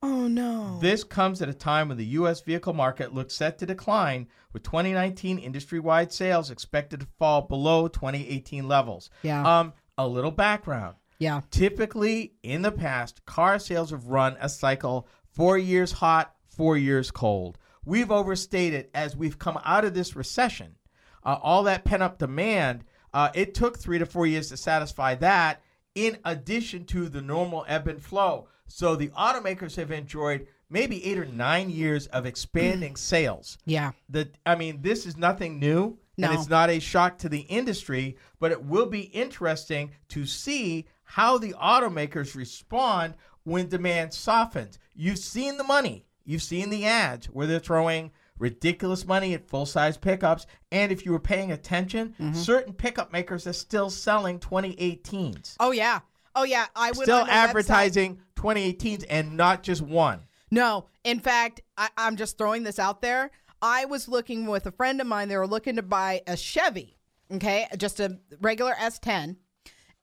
Oh 0.01 0.27
no. 0.27 0.77
This 0.81 1.03
comes 1.03 1.41
at 1.41 1.49
a 1.49 1.53
time 1.53 1.87
when 1.87 1.97
the 1.97 2.05
U.S. 2.05 2.41
vehicle 2.41 2.73
market 2.73 3.13
looks 3.13 3.33
set 3.33 3.57
to 3.59 3.65
decline, 3.65 4.27
with 4.53 4.61
2019 4.61 5.39
industry-wide 5.39 6.11
sales 6.13 6.51
expected 6.51 6.99
to 6.99 7.07
fall 7.17 7.41
below 7.41 7.87
2018 7.87 8.67
levels. 8.67 9.09
Yeah. 9.23 9.59
Um, 9.59 9.73
a 9.97 10.07
little 10.07 10.29
background. 10.31 10.95
yeah. 11.17 11.41
Typically, 11.49 12.33
in 12.43 12.61
the 12.61 12.71
past, 12.71 13.25
car 13.25 13.57
sales 13.57 13.89
have 13.91 14.05
run 14.07 14.37
a 14.39 14.47
cycle 14.49 15.07
four 15.31 15.57
years 15.57 15.91
hot, 15.93 16.35
four 16.49 16.77
years 16.77 17.09
cold. 17.09 17.57
We've 17.83 18.11
overstated 18.11 18.89
as 18.93 19.15
we've 19.15 19.39
come 19.39 19.57
out 19.63 19.85
of 19.85 19.95
this 19.95 20.15
recession. 20.15 20.75
Uh, 21.23 21.39
all 21.41 21.63
that 21.63 21.83
pent 21.85 22.03
up 22.03 22.19
demand, 22.19 22.83
uh, 23.15 23.29
it 23.33 23.53
took 23.53 23.79
three 23.79 23.97
to 23.97 24.05
four 24.05 24.27
years 24.27 24.49
to 24.49 24.57
satisfy 24.57 25.15
that, 25.15 25.61
in 25.95 26.17
addition 26.25 26.83
to 26.83 27.07
the 27.07 27.21
normal 27.21 27.63
ebb 27.65 27.87
and 27.87 28.03
flow. 28.03 28.49
So 28.67 28.97
the 28.97 29.07
automakers 29.07 29.77
have 29.77 29.89
enjoyed 29.89 30.47
maybe 30.69 31.03
eight 31.05 31.17
or 31.17 31.25
nine 31.25 31.69
years 31.69 32.07
of 32.07 32.25
expanding 32.25 32.95
sales. 32.97 33.57
Yeah. 33.65 33.93
The, 34.09 34.29
I 34.45 34.55
mean, 34.55 34.81
this 34.81 35.05
is 35.05 35.15
nothing 35.15 35.59
new. 35.59 35.97
No. 36.17 36.29
And 36.29 36.37
it's 36.37 36.49
not 36.49 36.69
a 36.69 36.79
shock 36.79 37.17
to 37.19 37.29
the 37.29 37.41
industry, 37.41 38.17
but 38.39 38.51
it 38.51 38.63
will 38.63 38.85
be 38.85 39.01
interesting 39.01 39.91
to 40.09 40.25
see 40.25 40.85
how 41.03 41.37
the 41.37 41.53
automakers 41.53 42.35
respond 42.35 43.13
when 43.43 43.69
demand 43.69 44.13
softens. 44.13 44.77
You've 44.93 45.19
seen 45.19 45.57
the 45.57 45.63
money, 45.63 46.05
you've 46.25 46.43
seen 46.43 46.69
the 46.69 46.85
ads 46.85 47.27
where 47.27 47.47
they're 47.47 47.59
throwing 47.59 48.11
ridiculous 48.39 49.05
money 49.05 49.33
at 49.33 49.47
full 49.47 49.65
size 49.65 49.97
pickups. 49.97 50.45
And 50.71 50.91
if 50.91 51.05
you 51.05 51.11
were 51.11 51.19
paying 51.19 51.51
attention, 51.51 52.15
Mm-hmm. 52.19 52.33
certain 52.33 52.73
pickup 52.73 53.11
makers 53.13 53.47
are 53.47 53.53
still 53.53 53.89
selling 53.89 54.39
2018s, 54.39 55.55
Oh 55.59 55.71
yeah. 55.71 55.99
Oh 56.35 56.43
yeah. 56.43 56.65
I 56.75 56.87
went 56.91 57.03
still 57.03 57.17
their 57.17 57.25
website. 57.25 57.29
advertising 57.29 58.19
2018s 58.35 59.05
and 59.09 59.37
not 59.37 59.63
just 59.63 59.81
one. 59.81 60.21
No, 60.51 60.85
in 61.03 61.19
fact, 61.19 61.61
I, 61.77 61.89
I'm 61.97 62.15
just 62.17 62.37
throwing 62.37 62.63
this 62.63 62.77
out 62.79 63.01
there. 63.01 63.31
I 63.61 63.85
was 63.85 64.07
looking 64.07 64.45
with 64.45 64.65
a 64.67 64.71
friend 64.71 65.01
of 65.01 65.07
mine. 65.07 65.27
They 65.27 65.37
were 65.37 65.47
looking 65.47 65.77
to 65.77 65.81
buy 65.81 66.21
a 66.27 66.37
Chevy, 66.37 66.97
okay, 67.31 67.67
just 67.77 67.99
a 67.99 68.19
regular 68.41 68.73
S10, 68.73 69.37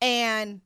and 0.00 0.60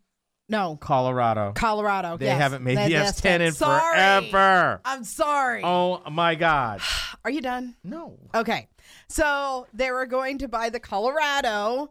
No, 0.48 0.76
Colorado. 0.76 1.52
Colorado. 1.54 2.16
They 2.16 2.26
yes. 2.26 2.38
haven't 2.38 2.62
made 2.62 2.76
That- 2.76 2.88
the 2.88 2.94
that's 2.94 3.20
S10 3.20 3.40
in 3.40 3.52
Sorry. 3.52 3.94
forever. 4.30 4.80
I'm 4.84 5.02
sorry. 5.04 5.62
Oh 5.64 6.02
my 6.10 6.34
God. 6.36 6.80
Are 7.24 7.30
you 7.30 7.40
done? 7.40 7.74
No. 7.82 8.18
Okay. 8.34 8.68
So 9.08 9.66
they 9.74 9.90
were 9.90 10.06
going 10.06 10.38
to 10.38 10.48
buy 10.48 10.70
the 10.70 10.80
Colorado 10.80 11.90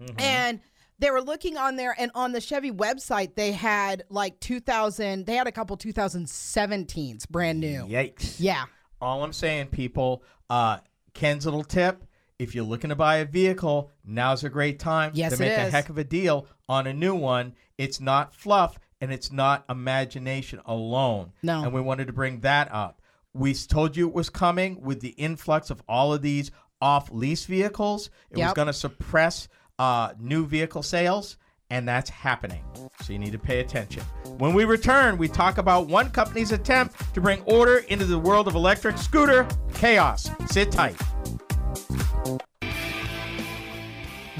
Mm-hmm. 0.00 0.18
and 0.20 0.60
they 0.98 1.10
were 1.10 1.20
looking 1.20 1.58
on 1.58 1.76
there 1.76 1.94
and 1.98 2.10
on 2.14 2.32
the 2.32 2.40
Chevy 2.40 2.70
website 2.70 3.34
they 3.34 3.52
had 3.52 4.04
like 4.08 4.40
2000 4.40 5.26
they 5.26 5.34
had 5.34 5.46
a 5.46 5.52
couple 5.52 5.76
2017s 5.76 7.28
brand 7.28 7.60
new. 7.60 7.84
Yikes. 7.84 8.36
Yeah. 8.38 8.64
All 9.00 9.22
I'm 9.24 9.32
saying, 9.32 9.68
people, 9.68 10.22
uh, 10.48 10.78
Ken's 11.14 11.44
little 11.44 11.64
tip 11.64 12.04
if 12.38 12.54
you're 12.54 12.64
looking 12.64 12.88
to 12.88 12.96
buy 12.96 13.16
a 13.16 13.26
vehicle, 13.26 13.90
now's 14.02 14.44
a 14.44 14.48
great 14.48 14.78
time 14.78 15.10
Yes, 15.14 15.34
to 15.36 15.40
make 15.40 15.52
a 15.52 15.70
heck 15.70 15.90
of 15.90 15.98
a 15.98 16.04
deal 16.04 16.46
on 16.70 16.86
a 16.86 16.92
new 16.92 17.16
one. 17.16 17.52
It's 17.76 18.00
not 18.00 18.32
fluff 18.32 18.78
and 19.00 19.12
it's 19.12 19.32
not 19.32 19.64
imagination 19.68 20.60
alone. 20.64 21.32
No. 21.42 21.64
And 21.64 21.72
we 21.72 21.80
wanted 21.80 22.06
to 22.06 22.12
bring 22.12 22.40
that 22.40 22.72
up. 22.72 23.02
We 23.34 23.54
told 23.54 23.96
you 23.96 24.06
it 24.06 24.14
was 24.14 24.30
coming 24.30 24.80
with 24.80 25.00
the 25.00 25.08
influx 25.10 25.70
of 25.70 25.82
all 25.88 26.14
of 26.14 26.22
these 26.22 26.52
off 26.80 27.10
lease 27.10 27.44
vehicles. 27.44 28.08
It 28.30 28.38
was 28.38 28.52
going 28.52 28.66
to 28.66 28.72
suppress 28.72 29.48
uh, 29.80 30.12
new 30.18 30.46
vehicle 30.46 30.84
sales. 30.84 31.36
And 31.72 31.86
that's 31.86 32.10
happening. 32.10 32.64
So 33.02 33.12
you 33.12 33.20
need 33.20 33.30
to 33.30 33.38
pay 33.38 33.60
attention. 33.60 34.02
When 34.38 34.54
we 34.54 34.64
return, 34.64 35.18
we 35.18 35.28
talk 35.28 35.58
about 35.58 35.86
one 35.86 36.10
company's 36.10 36.50
attempt 36.50 37.14
to 37.14 37.20
bring 37.20 37.42
order 37.42 37.78
into 37.88 38.04
the 38.04 38.18
world 38.18 38.48
of 38.48 38.56
electric 38.56 38.98
scooter 38.98 39.46
chaos. 39.74 40.28
Sit 40.48 40.72
tight. 40.72 41.00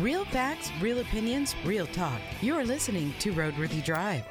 Real 0.01 0.25
facts, 0.25 0.73
real 0.81 0.99
opinions, 1.01 1.55
real 1.63 1.87
talk. 1.87 2.19
You 2.41 2.57
are 2.57 2.65
listening 2.65 3.13
to 3.19 3.35
Roadworthy 3.35 3.85
Drive. 3.85 4.25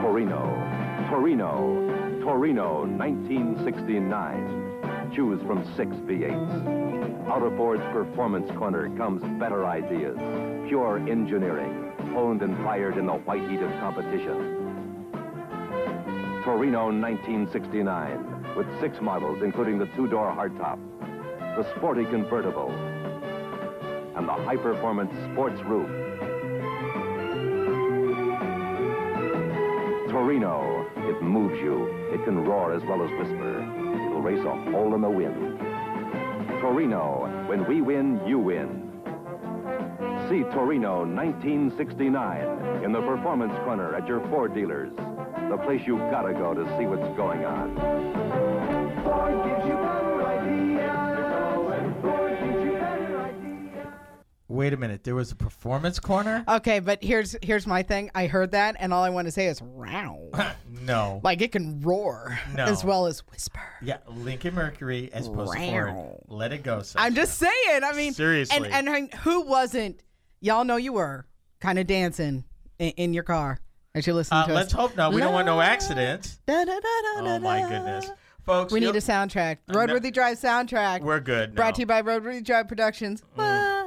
Torino, 0.00 1.06
Torino, 1.10 2.20
Torino, 2.22 2.86
1969. 2.86 5.12
Choose 5.14 5.42
from 5.42 5.62
six 5.76 5.94
V8s. 5.94 7.28
Out 7.28 7.42
of 7.42 7.54
Ford's 7.58 7.82
Performance 7.92 8.50
Corner 8.52 8.88
comes 8.96 9.22
better 9.38 9.66
ideas, 9.66 10.16
pure 10.66 11.06
engineering, 11.06 11.87
honed 12.18 12.42
and 12.42 12.56
fired 12.64 12.96
in 12.96 13.06
the 13.06 13.12
white 13.12 13.48
heat 13.48 13.60
of 13.60 13.70
competition. 13.78 14.36
Torino 16.42 16.90
1969, 16.90 18.56
with 18.56 18.66
six 18.80 19.00
models, 19.00 19.40
including 19.40 19.78
the 19.78 19.86
two-door 19.94 20.34
hardtop, 20.36 20.80
the 21.56 21.62
sporty 21.76 22.04
convertible, 22.06 22.72
and 24.16 24.26
the 24.26 24.32
high-performance 24.32 25.12
sports 25.30 25.62
roof. 25.62 25.88
Torino, 30.10 30.90
it 30.96 31.22
moves 31.22 31.60
you. 31.60 31.86
It 32.12 32.24
can 32.24 32.44
roar 32.44 32.72
as 32.72 32.82
well 32.82 33.00
as 33.04 33.10
whisper. 33.12 33.62
It'll 34.06 34.22
race 34.22 34.44
a 34.44 34.72
hole 34.72 34.96
in 34.96 35.02
the 35.02 35.08
wind. 35.08 35.60
Torino, 36.60 37.46
when 37.46 37.64
we 37.68 37.80
win, 37.80 38.20
you 38.26 38.40
win. 38.40 38.87
See 40.28 40.42
Torino 40.52 41.06
1969 41.06 42.84
in 42.84 42.92
the 42.92 43.00
Performance 43.00 43.52
Corner 43.64 43.94
at 43.94 44.06
your 44.06 44.20
Ford 44.28 44.54
dealers. 44.54 44.90
The 45.48 45.56
place 45.64 45.80
you 45.86 45.96
gotta 46.10 46.34
go 46.34 46.52
to 46.52 46.64
see 46.78 46.84
what's 46.84 47.16
going 47.16 47.46
on. 47.46 47.74
Ford 49.04 49.32
gives 49.48 49.66
you 49.66 49.74
better 49.74 50.26
ideas. 50.26 52.02
Ford 52.02 52.38
gives 52.40 52.62
you 52.62 52.72
better 52.72 53.20
ideas. 53.22 53.86
Wait 54.48 54.72
a 54.74 54.76
minute. 54.76 55.02
There 55.04 55.14
was 55.14 55.32
a 55.32 55.36
performance 55.36 55.98
corner? 55.98 56.44
Okay, 56.46 56.80
but 56.80 57.02
here's 57.02 57.34
here's 57.40 57.66
my 57.66 57.82
thing. 57.82 58.10
I 58.14 58.26
heard 58.26 58.50
that 58.50 58.76
and 58.78 58.92
all 58.92 59.02
I 59.02 59.08
want 59.08 59.28
to 59.28 59.32
say 59.32 59.46
is 59.46 59.62
row. 59.62 60.30
no. 60.82 61.22
like 61.24 61.40
it 61.40 61.52
can 61.52 61.80
roar 61.80 62.38
No. 62.54 62.64
as 62.64 62.84
well 62.84 63.06
as 63.06 63.20
whisper. 63.28 63.62
Yeah, 63.80 63.96
Lincoln 64.06 64.54
Mercury 64.54 65.08
as 65.14 65.26
opposed 65.26 65.54
to 65.54 65.70
Ford. 65.70 66.18
Let 66.28 66.52
it 66.52 66.62
go. 66.64 66.82
Sasha. 66.82 67.02
I'm 67.02 67.14
just 67.14 67.38
saying. 67.38 67.82
I 67.82 67.92
mean, 67.94 68.12
Seriously. 68.12 68.68
And 68.70 68.88
and 68.90 69.14
who 69.14 69.40
wasn't? 69.46 70.02
Y'all 70.40 70.64
know 70.64 70.76
you 70.76 70.92
were 70.92 71.26
kind 71.60 71.78
of 71.78 71.86
dancing 71.86 72.44
in, 72.78 72.90
in 72.90 73.14
your 73.14 73.24
car 73.24 73.58
as 73.94 74.06
you 74.06 74.14
listen 74.14 74.36
Uh, 74.36 74.46
to 74.46 74.54
let's 74.54 74.68
us. 74.74 74.80
hope 74.80 74.96
not. 74.96 75.12
We 75.12 75.20
don't 75.20 75.32
want 75.32 75.46
no 75.46 75.60
accidents. 75.60 76.38
Da, 76.46 76.64
da, 76.64 76.72
da, 76.74 76.80
Oh 77.20 77.38
my 77.40 77.62
goodness, 77.62 78.10
folks. 78.44 78.72
We 78.72 78.80
need 78.80 78.94
a 78.94 79.00
soundtrack. 79.00 79.58
Roadworthy 79.68 80.12
Drive 80.12 80.38
soundtrack. 80.38 81.00
We're 81.00 81.20
good. 81.20 81.54
Brought 81.54 81.68
now. 81.68 81.72
to 81.72 81.80
you 81.80 81.86
by 81.86 82.02
Roadworthy 82.02 82.44
Drive 82.44 82.68
Productions. 82.68 83.22
Da, 83.36 83.84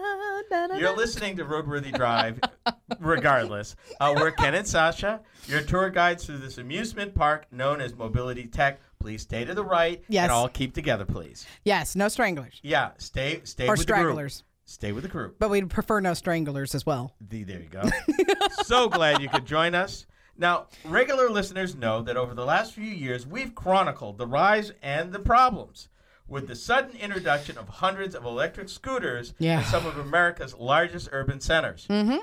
You're 0.78 0.96
listening 0.98 1.38
to 1.38 1.46
Roadworthy 1.46 1.94
Drive, 1.96 2.40
regardless. 3.00 3.78
Uh, 4.02 4.14
we're 4.18 4.32
Ken 4.32 4.54
and 4.54 4.68
Sasha, 4.68 5.22
your 5.48 5.62
tour 5.62 5.90
guides 5.90 6.26
through 6.26 6.40
this 6.40 6.58
amusement 6.58 7.16
park 7.16 7.46
known 7.54 7.80
as 7.80 7.96
Mobility 7.96 8.48
Tech. 8.48 8.82
Please 9.00 9.22
stay 9.22 9.46
to 9.46 9.54
the 9.54 9.64
right 9.64 10.04
Yes. 10.10 10.24
and 10.24 10.32
all 10.34 10.50
keep 10.50 10.74
together, 10.76 11.06
please. 11.06 11.46
Yes, 11.64 11.96
no 11.96 12.10
stranglers 12.10 12.60
Yeah, 12.62 12.92
stay 12.98 13.40
stay 13.46 13.68
or 13.68 13.72
with 13.76 13.88
the 13.88 13.94
group. 13.94 14.30
Stay 14.72 14.92
with 14.92 15.04
the 15.04 15.10
crew. 15.10 15.34
but 15.40 15.50
we'd 15.50 15.70
prefer 15.70 16.00
no 16.00 16.14
stranglers 16.14 16.74
as 16.76 16.86
well. 16.86 17.14
The, 17.20 17.44
there 17.44 17.60
you 17.62 17.70
go. 17.70 17.84
so 18.64 18.88
glad 18.90 19.22
you 19.22 19.30
could 19.30 19.46
join 19.46 19.76
us. 19.76 20.06
Now, 20.38 20.68
regular 20.86 21.30
listeners 21.30 21.76
know 21.76 22.02
that 22.04 22.18
over 22.18 22.34
the 22.34 22.46
last 22.46 22.74
few 22.74 22.84
years, 22.86 23.28
we've 23.28 23.54
chronicled 23.54 24.18
the 24.18 24.26
rise 24.28 24.72
and 24.82 25.12
the 25.12 25.20
problems 25.20 25.90
with 26.28 26.48
the 26.48 26.56
sudden 26.56 26.96
introduction 27.00 27.58
of 27.58 27.68
hundreds 27.68 28.16
of 28.16 28.24
electric 28.24 28.70
scooters 28.70 29.34
Yeah. 29.40 29.60
in 29.60 29.66
some 29.66 29.86
of 29.86 29.98
America's 29.98 30.56
largest 30.56 31.10
urban 31.12 31.42
centers. 31.42 31.86
Mm-hmm. 31.90 32.20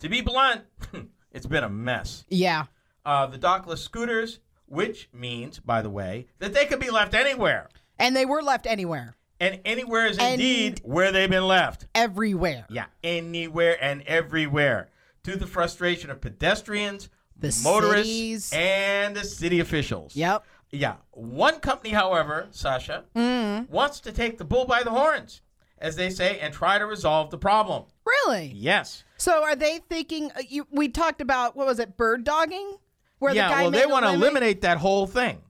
To 0.00 0.08
be 0.08 0.20
blunt, 0.20 0.62
it's 1.32 1.46
been 1.46 1.64
a 1.64 1.68
mess. 1.70 2.24
Yeah. 2.28 2.64
Uh, 3.06 3.26
the 3.26 3.38
dockless 3.38 3.78
scooters, 3.78 4.40
which 4.66 5.08
means, 5.12 5.60
by 5.60 5.80
the 5.82 5.90
way, 5.90 6.26
that 6.40 6.52
they 6.52 6.66
could 6.66 6.80
be 6.80 6.90
left 6.90 7.14
anywhere. 7.14 7.68
And 7.98 8.14
they 8.14 8.26
were 8.26 8.42
left 8.42 8.66
anywhere, 8.66 9.16
And 9.40 9.60
anywhere 9.64 10.06
is 10.06 10.18
And- 10.18 10.34
indeed 10.40 10.80
where 10.84 11.12
they've 11.12 11.30
been 11.30 11.46
left. 11.46 11.86
everywhere. 11.94 12.66
Yeah, 12.68 12.86
anywhere 13.04 13.76
and 13.82 14.02
everywhere. 14.02 14.88
To 15.24 15.36
the 15.36 15.46
frustration 15.46 16.10
of 16.10 16.20
pedestrians, 16.20 17.08
The 17.36 17.56
motorists, 17.62 18.06
cities. 18.12 18.52
and 18.52 19.14
the 19.16 19.24
city 19.24 19.60
officials. 19.60 20.16
Yep. 20.16 20.44
Yeah. 20.70 20.96
One 21.12 21.60
company, 21.60 21.90
however, 21.90 22.48
Sasha, 22.50 23.04
Mm. 23.14 23.68
wants 23.70 24.00
to 24.00 24.12
take 24.12 24.38
the 24.38 24.44
bull 24.44 24.64
by 24.64 24.82
the 24.82 24.90
horns, 24.90 25.40
as 25.78 25.96
they 25.96 26.10
say, 26.10 26.38
and 26.40 26.52
try 26.52 26.78
to 26.78 26.86
resolve 26.86 27.30
the 27.30 27.38
problem. 27.38 27.84
Really? 28.04 28.52
Yes. 28.54 29.04
So 29.18 29.44
are 29.44 29.54
they 29.56 29.78
thinking? 29.88 30.30
Uh, 30.32 30.42
you, 30.48 30.66
we 30.70 30.88
talked 30.88 31.20
about 31.20 31.56
what 31.56 31.66
was 31.66 31.78
it? 31.78 31.96
Bird 31.96 32.24
dogging, 32.24 32.76
where 33.18 33.34
yeah, 33.34 33.48
the 33.48 33.54
guy 33.54 33.62
well, 33.62 33.70
they 33.70 33.86
want 33.86 34.04
to 34.04 34.12
eliminate 34.12 34.62
that 34.62 34.78
whole 34.78 35.06
thing. 35.06 35.40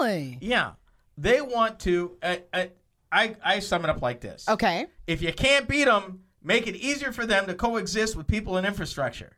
Really? 0.00 0.38
Yeah. 0.40 0.72
They 1.18 1.40
want 1.40 1.80
to. 1.80 2.16
Uh, 2.22 2.36
uh, 2.52 2.64
I, 3.10 3.36
I 3.44 3.58
sum 3.60 3.84
it 3.84 3.90
up 3.90 4.02
like 4.02 4.20
this. 4.20 4.48
Okay. 4.48 4.86
If 5.06 5.22
you 5.22 5.32
can't 5.32 5.68
beat 5.68 5.84
them, 5.84 6.24
make 6.42 6.66
it 6.66 6.76
easier 6.76 7.12
for 7.12 7.26
them 7.26 7.46
to 7.46 7.54
coexist 7.54 8.16
with 8.16 8.26
people 8.26 8.56
and 8.56 8.66
infrastructure. 8.66 9.36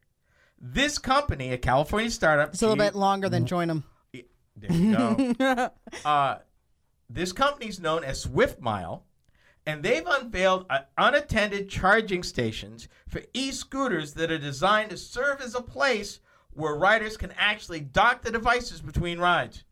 This 0.60 0.98
company, 0.98 1.52
a 1.52 1.58
California 1.58 2.10
startup, 2.10 2.52
It's 2.52 2.62
a 2.62 2.68
little 2.68 2.82
G- 2.82 2.88
bit 2.90 2.96
longer 2.96 3.28
than 3.28 3.46
join 3.46 3.68
them. 3.68 3.84
There 4.12 4.72
you 4.72 4.94
go. 5.34 5.70
uh, 6.04 6.38
this 7.08 7.32
company's 7.32 7.78
known 7.78 8.02
as 8.02 8.26
SwiftMile, 8.26 9.02
and 9.64 9.82
they've 9.82 10.06
unveiled 10.06 10.66
uh, 10.68 10.80
unattended 10.96 11.68
charging 11.68 12.22
stations 12.24 12.88
for 13.06 13.22
e-scooters 13.34 14.14
that 14.14 14.32
are 14.32 14.38
designed 14.38 14.90
to 14.90 14.96
serve 14.96 15.40
as 15.40 15.54
a 15.54 15.62
place 15.62 16.20
where 16.52 16.74
riders 16.74 17.16
can 17.16 17.32
actually 17.38 17.80
dock 17.80 18.22
the 18.22 18.32
devices 18.32 18.80
between 18.80 19.18
rides. 19.20 19.62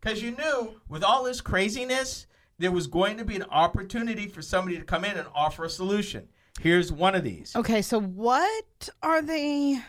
Because 0.00 0.22
you 0.22 0.32
knew, 0.32 0.80
with 0.88 1.02
all 1.02 1.24
this 1.24 1.40
craziness, 1.40 2.26
there 2.60 2.70
was 2.70 2.86
going 2.86 3.16
to 3.16 3.24
be 3.24 3.34
an 3.36 3.44
opportunity 3.50 4.28
for 4.28 4.42
somebody 4.42 4.76
to 4.78 4.84
come 4.84 5.02
in 5.04 5.16
and 5.16 5.26
offer 5.34 5.64
a 5.64 5.70
solution. 5.70 6.28
Here's 6.60 6.92
one 6.92 7.14
of 7.14 7.24
these. 7.24 7.56
Okay, 7.56 7.80
so 7.80 7.98
what 7.98 8.90
are 9.02 9.22
they? 9.22 9.80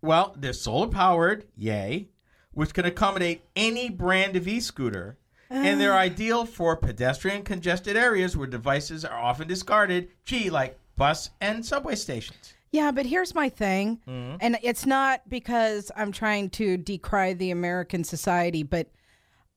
Well, 0.00 0.34
they're 0.36 0.54
solar 0.54 0.88
powered, 0.88 1.44
yay, 1.58 2.08
which 2.52 2.72
can 2.72 2.86
accommodate 2.86 3.44
any 3.54 3.90
brand 3.90 4.34
of 4.34 4.48
e 4.48 4.60
scooter. 4.60 5.18
And 5.50 5.80
they're 5.80 5.96
ideal 5.96 6.46
for 6.46 6.76
pedestrian 6.76 7.42
congested 7.42 7.96
areas 7.96 8.36
where 8.36 8.46
devices 8.46 9.04
are 9.04 9.18
often 9.18 9.48
discarded, 9.48 10.08
gee, 10.24 10.48
like 10.48 10.78
bus 10.96 11.30
and 11.40 11.66
subway 11.66 11.96
stations. 11.96 12.54
Yeah, 12.70 12.92
but 12.92 13.04
here's 13.04 13.34
my 13.34 13.48
thing, 13.48 13.98
Mm-hmm. 14.06 14.36
and 14.40 14.58
it's 14.62 14.86
not 14.86 15.28
because 15.28 15.90
I'm 15.96 16.12
trying 16.12 16.50
to 16.50 16.76
decry 16.76 17.32
the 17.32 17.50
American 17.50 18.04
society, 18.04 18.62
but 18.62 18.86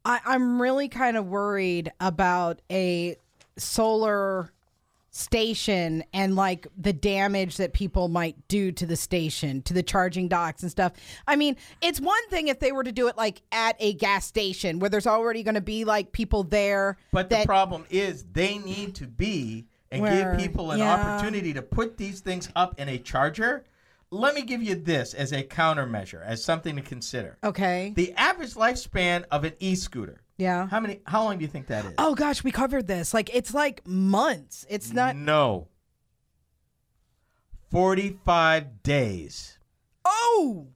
I, 0.05 0.19
I'm 0.25 0.61
really 0.61 0.89
kind 0.89 1.17
of 1.17 1.27
worried 1.27 1.91
about 1.99 2.61
a 2.71 3.15
solar 3.57 4.51
station 5.15 6.03
and 6.11 6.35
like 6.35 6.65
the 6.75 6.91
damage 6.91 7.57
that 7.57 7.71
people 7.71 8.07
might 8.07 8.35
do 8.47 8.71
to 8.71 8.85
the 8.85 8.95
station, 8.95 9.61
to 9.61 9.73
the 9.73 9.83
charging 9.83 10.27
docks 10.27 10.63
and 10.63 10.71
stuff. 10.71 10.93
I 11.27 11.35
mean, 11.35 11.55
it's 11.81 12.01
one 12.01 12.27
thing 12.29 12.47
if 12.47 12.59
they 12.59 12.71
were 12.71 12.83
to 12.83 12.91
do 12.91 13.07
it 13.07 13.15
like 13.15 13.43
at 13.51 13.75
a 13.79 13.93
gas 13.93 14.25
station 14.25 14.79
where 14.79 14.89
there's 14.89 15.05
already 15.05 15.43
going 15.43 15.55
to 15.55 15.61
be 15.61 15.85
like 15.85 16.11
people 16.11 16.43
there. 16.43 16.97
But 17.11 17.29
the 17.29 17.43
problem 17.45 17.85
is 17.91 18.25
they 18.33 18.57
need 18.57 18.95
to 18.95 19.05
be 19.07 19.65
and 19.91 20.01
Where- 20.01 20.31
give 20.35 20.43
people 20.43 20.71
an 20.71 20.79
yeah. 20.79 20.93
opportunity 20.93 21.53
to 21.53 21.61
put 21.61 21.97
these 21.97 22.19
things 22.19 22.49
up 22.55 22.79
in 22.79 22.89
a 22.89 22.97
charger. 22.97 23.63
Let 24.13 24.35
me 24.35 24.43
give 24.43 24.61
you 24.61 24.75
this 24.75 25.13
as 25.15 25.31
a 25.31 25.43
countermeasure, 25.43 26.23
as 26.23 26.43
something 26.43 26.75
to 26.75 26.81
consider. 26.83 27.37
Okay. 27.43 27.93
The 27.95 28.13
average 28.13 28.53
lifespan 28.53 29.25
of 29.31 29.43
an 29.43 29.53
e-scooter. 29.59 30.21
Yeah. 30.37 30.67
How 30.67 30.79
many? 30.79 30.99
How 31.05 31.23
long 31.23 31.37
do 31.37 31.41
you 31.43 31.47
think 31.47 31.67
that 31.67 31.85
is? 31.85 31.93
Oh 31.97 32.13
gosh, 32.15 32.43
we 32.43 32.51
covered 32.51 32.85
this. 32.87 33.13
Like 33.13 33.33
it's 33.33 33.53
like 33.53 33.85
months. 33.87 34.65
It's 34.69 34.91
not. 34.93 35.15
no. 35.15 35.67
Forty-five 37.71 38.83
days, 38.83 39.57
Oh. 40.05 40.67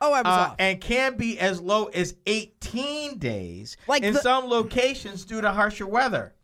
Oh, 0.00 0.12
I 0.12 0.22
was 0.22 0.26
uh, 0.26 0.28
off. 0.50 0.56
and 0.58 0.80
can 0.80 1.16
be 1.16 1.38
as 1.38 1.60
low 1.60 1.86
as 1.86 2.16
eighteen 2.26 3.18
days 3.18 3.76
Like 3.88 4.02
in 4.02 4.14
the- 4.14 4.20
some 4.20 4.46
locations 4.46 5.24
due 5.24 5.40
to 5.40 5.50
harsher 5.52 5.86
weather. 5.86 6.34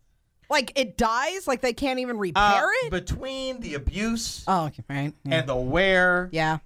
Like 0.53 0.73
it 0.77 0.97
dies. 0.97 1.49
Like 1.49 1.61
they 1.63 1.73
can't 1.73 1.99
even 1.99 2.17
Uh, 2.17 2.21
repair 2.21 2.69
it. 2.85 2.91
between 2.91 3.61
the 3.61 3.75
abuse 3.75 4.45
Oh, 4.47 4.67
okay, 4.67 4.85
right. 4.89 5.13
Yeah. 5.25 5.35
and 5.41 5.49
the 5.49 5.57
wear 5.57 6.29
yeah. 6.33 6.59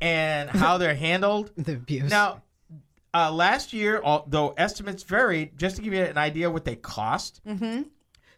and 0.00 0.50
how 0.50 0.78
they're 0.78 0.94
handled. 0.96 1.52
The 1.56 1.74
abuse. 1.74 2.10
Now, 2.10 2.42
uh, 3.14 3.30
last 3.30 3.72
year, 3.72 4.00
although 4.02 4.54
estimates 4.56 5.02
varied, 5.02 5.56
just 5.58 5.76
to 5.76 5.82
give 5.82 5.92
you 5.92 6.02
an 6.02 6.18
idea 6.18 6.50
what 6.50 6.64
they 6.64 6.76
cost, 6.76 7.40
Mm-hmm. 7.46 7.82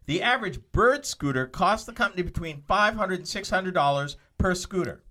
the 0.06 0.22
average 0.22 0.60
bird 0.72 1.06
scooter 1.06 1.46
cost 1.46 1.86
the 1.86 1.92
company 1.92 2.22
between 2.22 2.62
$500 2.68 3.14
and 3.14 3.24
$600 3.24 4.16
per 4.36 4.54
scooter. 4.54 5.02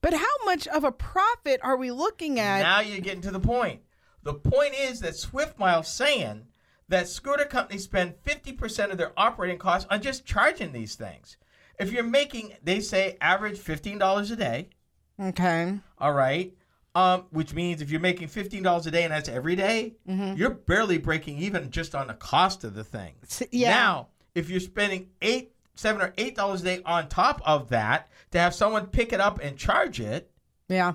But 0.00 0.14
how 0.14 0.44
much 0.44 0.66
of 0.68 0.84
a 0.84 0.92
profit 0.92 1.60
are 1.62 1.76
we 1.76 1.90
looking 1.90 2.38
at? 2.38 2.62
now 2.62 2.80
you're 2.80 3.00
getting 3.00 3.22
to 3.22 3.30
the 3.30 3.40
point. 3.40 3.80
The 4.22 4.34
point 4.34 4.74
is 4.78 5.00
that 5.00 5.14
SwiftMile's 5.14 5.88
saying 5.88 6.46
that 6.88 7.08
scooter 7.08 7.44
companies 7.44 7.84
spend 7.84 8.14
50% 8.24 8.90
of 8.92 8.98
their 8.98 9.12
operating 9.16 9.58
costs 9.58 9.86
on 9.90 10.00
just 10.02 10.24
charging 10.24 10.72
these 10.72 10.94
things. 10.94 11.36
If 11.78 11.92
you're 11.92 12.04
making, 12.04 12.54
they 12.62 12.80
say, 12.80 13.16
average 13.20 13.58
$15 13.58 14.32
a 14.32 14.36
day, 14.36 14.68
okay. 15.20 15.78
all 15.98 16.12
right, 16.12 16.54
um, 16.94 17.24
which 17.30 17.52
means 17.52 17.82
if 17.82 17.90
you're 17.90 18.00
making 18.00 18.28
$15 18.28 18.86
a 18.86 18.90
day 18.90 19.02
and 19.04 19.12
that's 19.12 19.28
every 19.28 19.56
day, 19.56 19.96
you're 20.06 20.50
barely 20.50 20.96
breaking 20.98 21.38
even 21.38 21.70
just 21.70 21.94
on 21.94 22.06
the 22.06 22.14
cost 22.14 22.64
of 22.64 22.74
the 22.74 22.84
thing. 22.84 23.14
Yeah. 23.50 23.70
Now, 23.70 24.08
if 24.34 24.48
you're 24.48 24.60
spending 24.60 25.08
eight, 25.20 25.52
seven 25.74 26.00
or 26.00 26.14
eight 26.16 26.34
dollars 26.36 26.62
a 26.62 26.64
day 26.64 26.82
on 26.86 27.08
top 27.08 27.42
of 27.44 27.68
that 27.68 28.08
to 28.30 28.38
have 28.38 28.54
someone 28.54 28.86
pick 28.86 29.12
it 29.12 29.20
up 29.20 29.40
and 29.42 29.58
charge 29.58 30.00
it, 30.00 30.30
Yeah. 30.68 30.94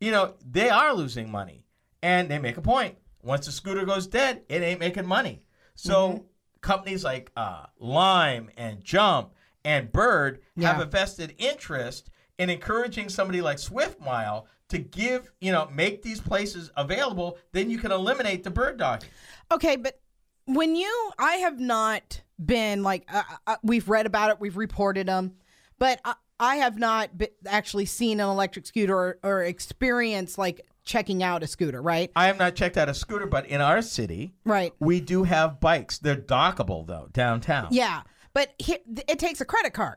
you 0.00 0.10
know, 0.10 0.34
they 0.46 0.68
are 0.68 0.92
losing 0.92 1.30
money. 1.30 1.64
And 2.02 2.28
they 2.30 2.38
make 2.38 2.56
a 2.56 2.60
point. 2.62 2.96
Once 3.28 3.44
the 3.44 3.52
scooter 3.52 3.84
goes 3.84 4.06
dead, 4.06 4.42
it 4.48 4.62
ain't 4.62 4.80
making 4.80 5.06
money. 5.06 5.42
So 5.74 6.08
Mm-hmm. 6.08 6.22
companies 6.62 7.04
like 7.04 7.30
uh, 7.36 7.66
Lime 7.78 8.48
and 8.56 8.82
Jump 8.82 9.34
and 9.66 9.92
Bird 9.92 10.40
have 10.56 10.78
Yeah. 10.78 10.82
a 10.82 10.86
vested 10.86 11.34
interest 11.36 12.08
in 12.38 12.48
encouraging 12.48 13.10
somebody 13.10 13.42
like 13.42 13.58
SwiftMile 13.58 14.46
to 14.70 14.78
give, 14.78 15.30
you 15.40 15.52
know, 15.52 15.68
make 15.72 16.00
these 16.02 16.20
places 16.22 16.70
available. 16.74 17.36
Then 17.52 17.68
you 17.68 17.76
can 17.78 17.92
eliminate 17.92 18.44
the 18.44 18.50
bird 18.50 18.78
dogging. 18.78 19.10
Okay, 19.52 19.76
but 19.76 20.00
when 20.46 20.74
you, 20.74 21.10
I 21.18 21.34
have 21.34 21.60
not 21.60 22.22
been 22.42 22.82
like, 22.82 23.04
uh, 23.12 23.22
uh, 23.46 23.56
we've 23.62 23.90
read 23.90 24.06
about 24.06 24.30
it, 24.30 24.40
we've 24.40 24.56
reported 24.56 25.06
them, 25.06 25.34
but 25.78 26.00
I, 26.02 26.14
I 26.40 26.56
have 26.56 26.78
not 26.78 27.10
actually 27.46 27.84
seen 27.84 28.20
an 28.20 28.28
electric 28.28 28.64
scooter 28.66 28.96
or, 28.96 29.18
or 29.22 29.42
experienced 29.42 30.38
like 30.38 30.62
checking 30.88 31.22
out 31.22 31.42
a 31.42 31.46
scooter, 31.46 31.80
right? 31.80 32.10
I 32.16 32.26
have 32.26 32.38
not 32.38 32.56
checked 32.56 32.76
out 32.78 32.88
a 32.88 32.94
scooter, 32.94 33.26
but 33.26 33.46
in 33.46 33.60
our 33.60 33.82
city, 33.82 34.32
Right. 34.44 34.72
we 34.80 35.00
do 35.00 35.22
have 35.24 35.60
bikes. 35.60 35.98
They're 35.98 36.16
dockable 36.16 36.86
though 36.86 37.08
downtown. 37.12 37.68
Yeah, 37.70 38.02
but 38.32 38.54
he, 38.58 38.78
it 39.06 39.18
takes 39.20 39.40
a 39.40 39.44
credit 39.44 39.74
card. 39.74 39.96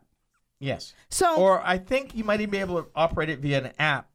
Yes. 0.60 0.94
So 1.10 1.38
Or 1.38 1.62
I 1.66 1.80
think 1.80 2.14
you 2.14 2.24
might 2.24 2.42
even 2.42 2.52
be 2.52 2.60
able 2.60 2.84
to 2.84 2.90
operate 2.96 3.30
it 3.30 3.40
via 3.40 3.64
an 3.64 3.72
app 3.80 4.10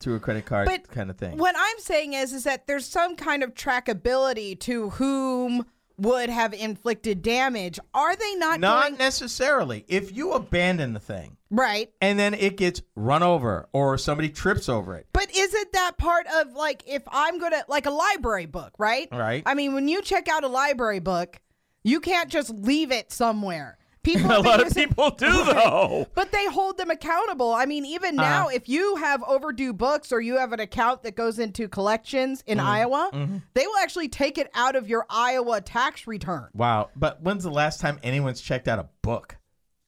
through 0.00 0.16
a 0.16 0.20
credit 0.20 0.44
card 0.44 0.68
kind 0.88 1.08
of 1.08 1.16
thing. 1.16 1.38
What 1.38 1.54
I'm 1.56 1.78
saying 1.78 2.12
is, 2.12 2.34
is 2.34 2.44
that 2.44 2.66
there's 2.66 2.84
some 2.84 3.16
kind 3.16 3.42
of 3.42 3.54
trackability 3.54 4.58
to 4.60 4.90
whom 4.90 5.64
would 5.98 6.28
have 6.28 6.52
inflicted 6.52 7.22
damage. 7.22 7.78
Are 7.94 8.14
they 8.16 8.34
not, 8.36 8.60
Not 8.60 8.88
doing 8.88 8.98
necessarily. 8.98 9.84
If 9.88 10.14
you 10.16 10.32
abandon 10.32 10.92
the 10.92 11.00
thing 11.00 11.36
right? 11.50 11.90
and 12.00 12.18
then 12.18 12.34
it 12.34 12.56
gets 12.56 12.82
run 12.94 13.22
over 13.22 13.68
or 13.72 13.96
somebody 13.98 14.28
trips 14.28 14.68
over 14.68 14.94
it, 14.96 15.06
But 15.12 15.34
isn't 15.34 15.72
that 15.72 15.96
part 15.98 16.26
of 16.26 16.52
like 16.52 16.82
if 16.86 17.02
I'm 17.08 17.38
gonna 17.38 17.64
like 17.68 17.86
a 17.86 17.90
library 17.90 18.46
book, 18.46 18.72
right? 18.78 19.08
Right. 19.12 19.42
I 19.46 19.54
mean, 19.54 19.74
when 19.74 19.88
you 19.88 20.02
check 20.02 20.28
out 20.28 20.44
a 20.44 20.48
library 20.48 21.00
book, 21.00 21.40
you 21.82 22.00
can't 22.00 22.30
just 22.30 22.50
leave 22.50 22.90
it 22.90 23.12
somewhere. 23.12 23.78
People 24.06 24.30
a 24.32 24.40
lot 24.40 24.64
of 24.66 24.72
people 24.74 25.10
do 25.10 25.26
though. 25.44 26.06
But 26.14 26.30
they 26.32 26.46
hold 26.46 26.78
them 26.78 26.90
accountable. 26.90 27.52
I 27.52 27.66
mean, 27.66 27.84
even 27.84 28.16
now, 28.16 28.42
Uh-huh. 28.46 28.50
if 28.54 28.68
you 28.68 28.96
have 28.96 29.22
overdue 29.24 29.72
books 29.72 30.12
or 30.12 30.20
you 30.20 30.38
have 30.38 30.52
an 30.52 30.60
account 30.60 31.02
that 31.02 31.16
goes 31.16 31.38
into 31.38 31.68
collections 31.68 32.42
in 32.46 32.58
Mm-hmm. 32.58 32.66
Iowa, 32.66 33.10
they 33.54 33.66
will 33.66 33.76
actually 33.82 34.08
take 34.08 34.38
it 34.38 34.48
out 34.54 34.76
of 34.76 34.88
your 34.88 35.04
Iowa 35.10 35.60
tax 35.60 36.06
return. 36.06 36.48
Wow. 36.54 36.90
But 36.96 37.20
when's 37.22 37.42
the 37.42 37.50
last 37.50 37.80
time 37.80 37.98
anyone's 38.02 38.40
checked 38.40 38.68
out 38.68 38.78
a 38.78 38.88
book? 39.02 39.36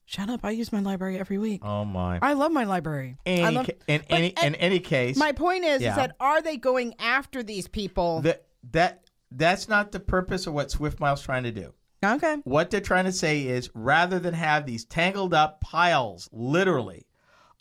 Shut 0.05 0.31
up! 0.31 0.41
I 0.43 0.51
use 0.51 0.73
my 0.73 0.81
library 0.81 1.19
every 1.19 1.37
week. 1.39 1.61
Oh 1.63 1.85
my. 1.85 2.19
I 2.23 2.33
love 2.33 2.51
my 2.51 2.65
library. 2.65 3.19
Any, 3.27 3.55
love- 3.55 3.71
in 3.87 4.03
any 4.09 4.33
in 4.43 4.55
any 4.55 4.81
case, 4.81 5.17
my 5.17 5.33
point 5.33 5.65
is, 5.65 5.83
Yeah. 5.83 5.91
is 5.91 5.97
that 5.97 6.17
are 6.19 6.41
they 6.43 6.57
going 6.57 6.95
after 6.99 7.43
these 7.43 7.69
people? 7.69 8.23
that 8.23 8.47
that 8.73 9.05
that's 9.31 9.69
not 9.69 9.93
the 9.93 10.01
purpose 10.01 10.47
of 10.47 10.55
what 10.55 10.69
SwiftMile's 10.69 11.21
trying 11.23 11.43
to 11.43 11.53
do. 11.53 11.75
Okay. 12.05 12.37
What 12.45 12.71
they're 12.71 12.81
trying 12.81 13.05
to 13.07 13.13
say 13.13 13.43
is 13.43 13.71
rather 13.75 14.19
than 14.19 14.35
have 14.35 14.67
these 14.67 14.85
tangled 14.85 15.35
up 15.35 15.61
piles, 15.61 16.29
literally, 16.33 17.07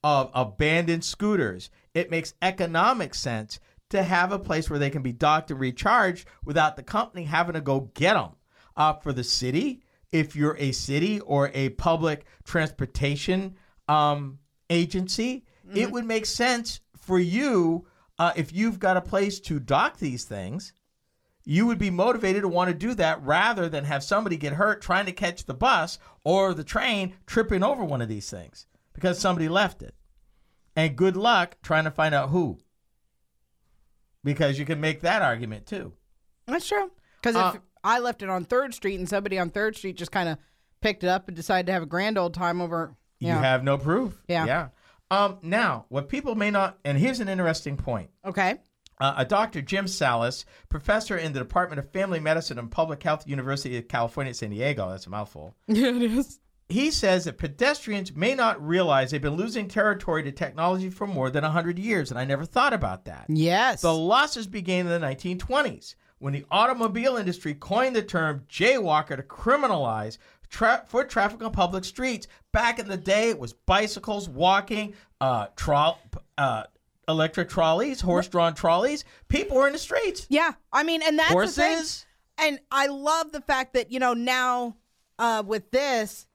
of 0.04 0.30
abandoned 0.34 1.04
scooters, 1.04 1.69
it 1.93 2.12
makes 2.12 2.34
economic 2.41 3.15
sense 3.15 3.60
to 3.89 4.04
have 4.04 4.32
a 4.32 4.39
place 4.39 4.69
where 4.69 4.80
they 4.80 4.89
can 4.89 5.02
be 5.02 5.12
docked 5.12 5.52
and 5.52 5.60
recharged 5.60 6.28
without 6.43 6.76
the 6.76 6.84
company 6.84 7.23
having 7.23 7.54
to 7.54 7.62
go 7.62 7.91
get 7.93 8.13
them. 8.13 8.32
Uh, 8.76 8.93
for 8.93 9.12
the 9.12 9.23
city, 9.23 9.82
if 10.12 10.36
you're 10.36 10.56
a 10.60 10.71
city 10.71 11.19
or 11.21 11.50
a 11.54 11.69
public 11.69 12.26
transportation 12.43 13.56
um, 13.88 14.38
agency, 14.69 15.45
it 15.73 15.91
would 15.91 16.06
make 16.06 16.26
sense 16.26 16.80
for 16.95 17.19
you 17.19 17.88
uh, 18.19 18.32
if 18.36 18.54
you've 18.54 18.80
got 18.80 18.97
a 18.97 19.02
place 19.02 19.39
to 19.39 19.60
dock 19.60 19.97
these 19.97 20.26
things 20.26 20.73
you 21.49 21.65
would 21.65 21.77
be 21.77 21.89
motivated 21.89 22.41
to 22.41 22.47
want 22.49 22.67
to 22.69 22.73
do 22.73 22.93
that 22.93 23.23
rather 23.23 23.69
than 23.69 23.86
have 23.86 24.03
somebody 24.03 24.36
get 24.36 24.51
hurt 24.51 24.81
trying 24.81 25.05
to 25.05 25.13
catch 25.13 25.45
the 25.45 25.53
bus 25.53 25.97
or 26.25 26.53
the 26.53 26.63
train 26.63 27.13
tripping 27.25 27.63
over 27.63 27.86
one 27.86 28.01
of 28.01 28.10
these 28.10 28.29
things 28.29 28.67
because 28.91 29.17
somebody 29.17 29.47
left 29.47 29.81
it. 29.81 29.95
And 30.75 30.97
good 30.97 31.15
luck 31.15 31.55
trying 31.63 31.86
to 31.86 31.91
find 31.91 32.13
out 32.13 32.31
who. 32.31 32.57
Because 34.25 34.60
you 34.60 34.65
can 34.65 34.81
make 34.81 34.99
that 35.01 35.21
argument 35.21 35.65
too. 35.65 35.93
That's 36.47 36.67
true. 36.67 36.91
Because 37.21 37.38
Uh, 37.38 37.51
if 37.55 37.62
I 37.81 37.99
left 37.99 38.21
it 38.21 38.29
on 38.29 38.43
Third 38.43 38.73
Street 38.73 38.99
and 38.99 39.07
somebody 39.07 39.39
on 39.39 39.49
Third 39.49 39.77
Street 39.77 39.95
just 39.95 40.12
kind 40.12 40.27
of 40.27 40.38
picked 40.81 41.05
it 41.05 41.07
up 41.07 41.29
and 41.29 41.36
decided 41.38 41.67
to 41.67 41.71
have 41.73 41.83
a 41.83 41.88
grand 41.88 42.17
old 42.17 42.33
time 42.33 42.60
over, 42.62 42.95
You 43.19 43.29
yeah, 43.29 43.39
have 43.41 43.63
no 43.63 43.77
proof. 43.77 44.21
Yeah. 44.27 44.45
Yeah. 44.45 44.67
Um, 45.10 45.38
now, 45.41 45.86
what 45.88 46.10
people 46.10 46.36
may 46.36 46.51
not, 46.51 46.77
and 46.83 46.97
here's 46.97 47.21
an 47.21 47.29
interesting 47.29 47.77
point. 47.77 48.10
okay, 48.25 48.57
Uh, 48.99 49.13
a 49.17 49.25
Dr. 49.25 49.62
Jim 49.62 49.86
Sallis, 49.86 50.43
professor 50.69 51.15
in 51.17 51.33
the 51.33 51.39
Department 51.39 51.79
of 51.79 51.91
Family 51.91 52.19
Medicine 52.19 52.57
and 52.57 52.71
Public 52.71 53.03
Health, 53.03 53.27
University 53.27 53.77
of 53.77 53.88
California 53.88 54.31
at 54.31 54.36
San 54.38 54.49
Diego, 54.49 54.89
that's 54.89 55.05
a 55.05 55.10
mouthful. 55.10 55.55
yeah, 55.67 55.89
it 55.89 56.01
is. 56.01 56.39
He 56.69 56.91
says 56.91 57.23
that 57.25 57.38
pedestrians 57.38 58.13
may 58.13 58.36
not 58.36 58.62
realize 58.65 59.12
they've 59.12 59.21
been 59.21 59.36
losing 59.38 59.67
territory 59.69 60.21
to 60.23 60.31
technology 60.33 60.89
for 60.89 61.07
more 61.07 61.29
than 61.29 61.43
100 61.43 61.79
years, 61.79 62.12
and 62.12 62.19
I 62.19 62.25
never 62.25 62.43
thought 62.43 62.73
about 62.73 63.05
that. 63.05 63.25
Yes, 63.29 63.81
The 63.81 63.93
losses 63.93 64.47
began 64.47 64.86
in 64.86 65.01
the 65.01 65.07
1920s 65.07 65.95
when 66.19 66.33
the 66.33 66.45
automobile 66.51 67.15
industry 67.15 67.53
coined 67.53 67.95
the 67.95 68.01
term 68.01 68.43
jaywalker 68.49 69.15
to 69.15 69.23
criminalize 69.23 70.17
tra- 70.49 70.83
foot 70.88 71.10
traffic 71.10 71.41
on 71.43 71.51
public 71.51 71.86
streets. 71.86 72.27
Back 72.51 72.79
in 72.79 72.88
the 72.88 72.97
day, 72.97 73.29
it 73.29 73.39
was 73.39 73.53
bicycles, 73.53 74.27
walking, 74.27 74.93
uh, 75.21 75.47
troll- 75.55 75.99
uh, 76.38 76.63
electric 77.07 77.49
trolleys, 77.49 78.01
horse-drawn 78.01 78.53
trolleys. 78.53 79.05
People 79.27 79.57
were 79.57 79.67
in 79.67 79.73
the 79.73 79.79
streets. 79.79 80.25
yeah. 80.29 80.53
I 80.73 80.83
mean, 80.83 81.01
and 81.01 81.17
that's 81.17 81.33
the 81.33 81.47
thing. 81.47 81.73
Horses. 81.75 82.05
And 82.37 82.59
I 82.71 82.87
love 82.87 83.31
the 83.31 83.41
fact 83.41 83.73
that 83.73 83.91
you 83.91 83.99
know 83.99 84.13
now 84.13 84.75
uh, 85.17 85.41
with 85.45 85.71
this, 85.71 86.27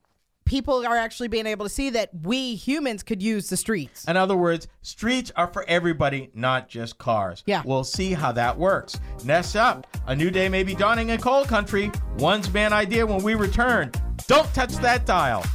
people 0.45 0.85
are 0.85 0.97
actually 0.97 1.29
being 1.29 1.45
able 1.47 1.65
to 1.65 1.69
see 1.69 1.89
that 1.91 2.09
we 2.23 2.55
humans 2.55 3.01
could 3.03 3.23
use 3.23 3.47
the 3.49 3.55
streets. 3.55 4.05
In 4.05 4.17
other 4.17 4.35
words, 4.35 4.67
streets 4.81 5.31
are 5.37 5.47
for 5.47 5.63
everybody, 5.69 6.29
not 6.33 6.67
just 6.67 6.97
cars. 6.97 7.43
Yeah. 7.45 7.61
We'll 7.65 7.85
see 7.85 8.11
how 8.11 8.33
that 8.33 8.57
works. 8.57 8.99
Next 9.23 9.55
up, 9.55 9.87
a 10.07 10.13
new 10.15 10.29
day 10.29 10.49
may 10.49 10.63
be 10.63 10.75
dawning 10.75 11.09
in 11.09 11.21
coal 11.21 11.45
country. 11.45 11.89
One's 12.17 12.51
man 12.51 12.73
idea 12.73 13.05
when 13.05 13.23
we 13.23 13.35
return. 13.35 13.91
Don't 14.27 14.53
touch 14.53 14.73
that 14.77 15.05
dial. 15.05 15.45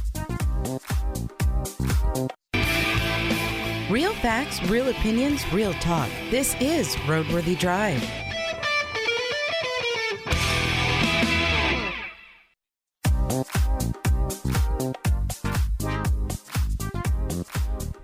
Real 3.89 4.13
facts, 4.13 4.61
real 4.69 4.89
opinions, 4.89 5.41
real 5.51 5.73
talk. 5.73 6.09
This 6.29 6.55
is 6.59 6.95
Roadworthy 7.07 7.57
Drive. 7.57 7.99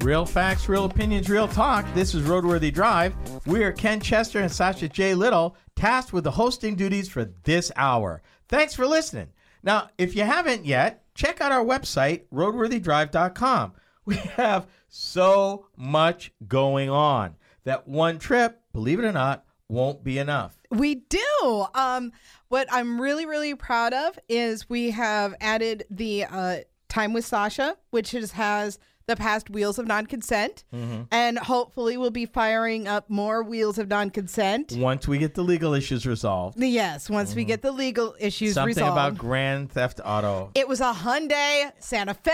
Real 0.01 0.25
facts, 0.25 0.67
real 0.67 0.85
opinions, 0.85 1.29
real 1.29 1.47
talk. 1.47 1.85
This 1.93 2.15
is 2.15 2.23
Roadworthy 2.23 2.73
Drive. 2.73 3.13
We 3.45 3.63
are 3.63 3.71
Ken 3.71 3.99
Chester 3.99 4.39
and 4.39 4.51
Sasha 4.51 4.89
J. 4.89 5.13
Little, 5.13 5.55
tasked 5.75 6.13
with 6.13 6.23
the 6.23 6.31
hosting 6.31 6.75
duties 6.75 7.09
for 7.09 7.25
this 7.43 7.71
hour. 7.75 8.23
Thanks 8.49 8.73
for 8.73 8.87
listening. 8.87 9.27
Now, 9.61 9.89
if 9.99 10.15
you 10.15 10.23
haven't 10.23 10.65
yet, 10.65 11.03
check 11.13 11.41
out 11.41 11.51
our 11.51 11.63
website, 11.63 12.23
roadworthydrive.com. 12.33 13.73
We 14.07 14.17
have 14.35 14.67
so 14.87 15.65
much 15.75 16.31
going 16.47 16.91
on 16.91 17.35
that 17.63 17.87
one 17.87 18.19
trip, 18.19 18.61
believe 18.71 18.99
it 18.99 19.05
or 19.05 19.11
not, 19.11 19.43
won't 19.67 20.03
be 20.03 20.19
enough. 20.19 20.55
We 20.69 20.95
do. 20.95 21.65
Um, 21.73 22.11
what 22.47 22.67
I'm 22.71 23.01
really, 23.01 23.25
really 23.25 23.55
proud 23.55 23.93
of 23.93 24.17
is 24.29 24.69
we 24.69 24.91
have 24.91 25.33
added 25.41 25.85
the 25.89 26.25
uh, 26.25 26.57
time 26.87 27.13
with 27.13 27.25
Sasha, 27.25 27.77
which 27.89 28.13
is, 28.13 28.33
has 28.33 28.77
the 29.07 29.15
past 29.15 29.49
Wheels 29.49 29.77
of 29.79 29.87
Non 29.87 30.05
Consent, 30.05 30.63
Mm-hmm. 30.73 31.03
and 31.11 31.37
hopefully 31.37 31.95
we'll 31.97 32.09
be 32.09 32.25
firing 32.25 32.87
up 32.87 33.09
more 33.09 33.43
Wheels 33.43 33.77
of 33.77 33.87
Non 33.87 34.09
Consent. 34.09 34.73
Once 34.75 35.07
we 35.07 35.17
get 35.17 35.35
the 35.35 35.43
legal 35.43 35.73
issues 35.73 36.07
resolved, 36.07 36.57
Yes, 36.61 37.09
once 37.09 37.35
we 37.35 37.43
get 37.45 37.61
the 37.61 37.71
legal 37.71 38.15
issues 38.19 38.49
Mm-hmm. 38.49 38.53
something 38.53 38.67
resolved. 38.83 38.91
about 38.93 39.17
Grand 39.17 39.71
Theft 39.71 40.01
Auto. 40.03 40.51
it 40.55 40.67
was 40.67 40.81
a 40.81 40.91
Hyundai 40.93 41.71
Santa 41.79 42.13
Fe. 42.13 42.31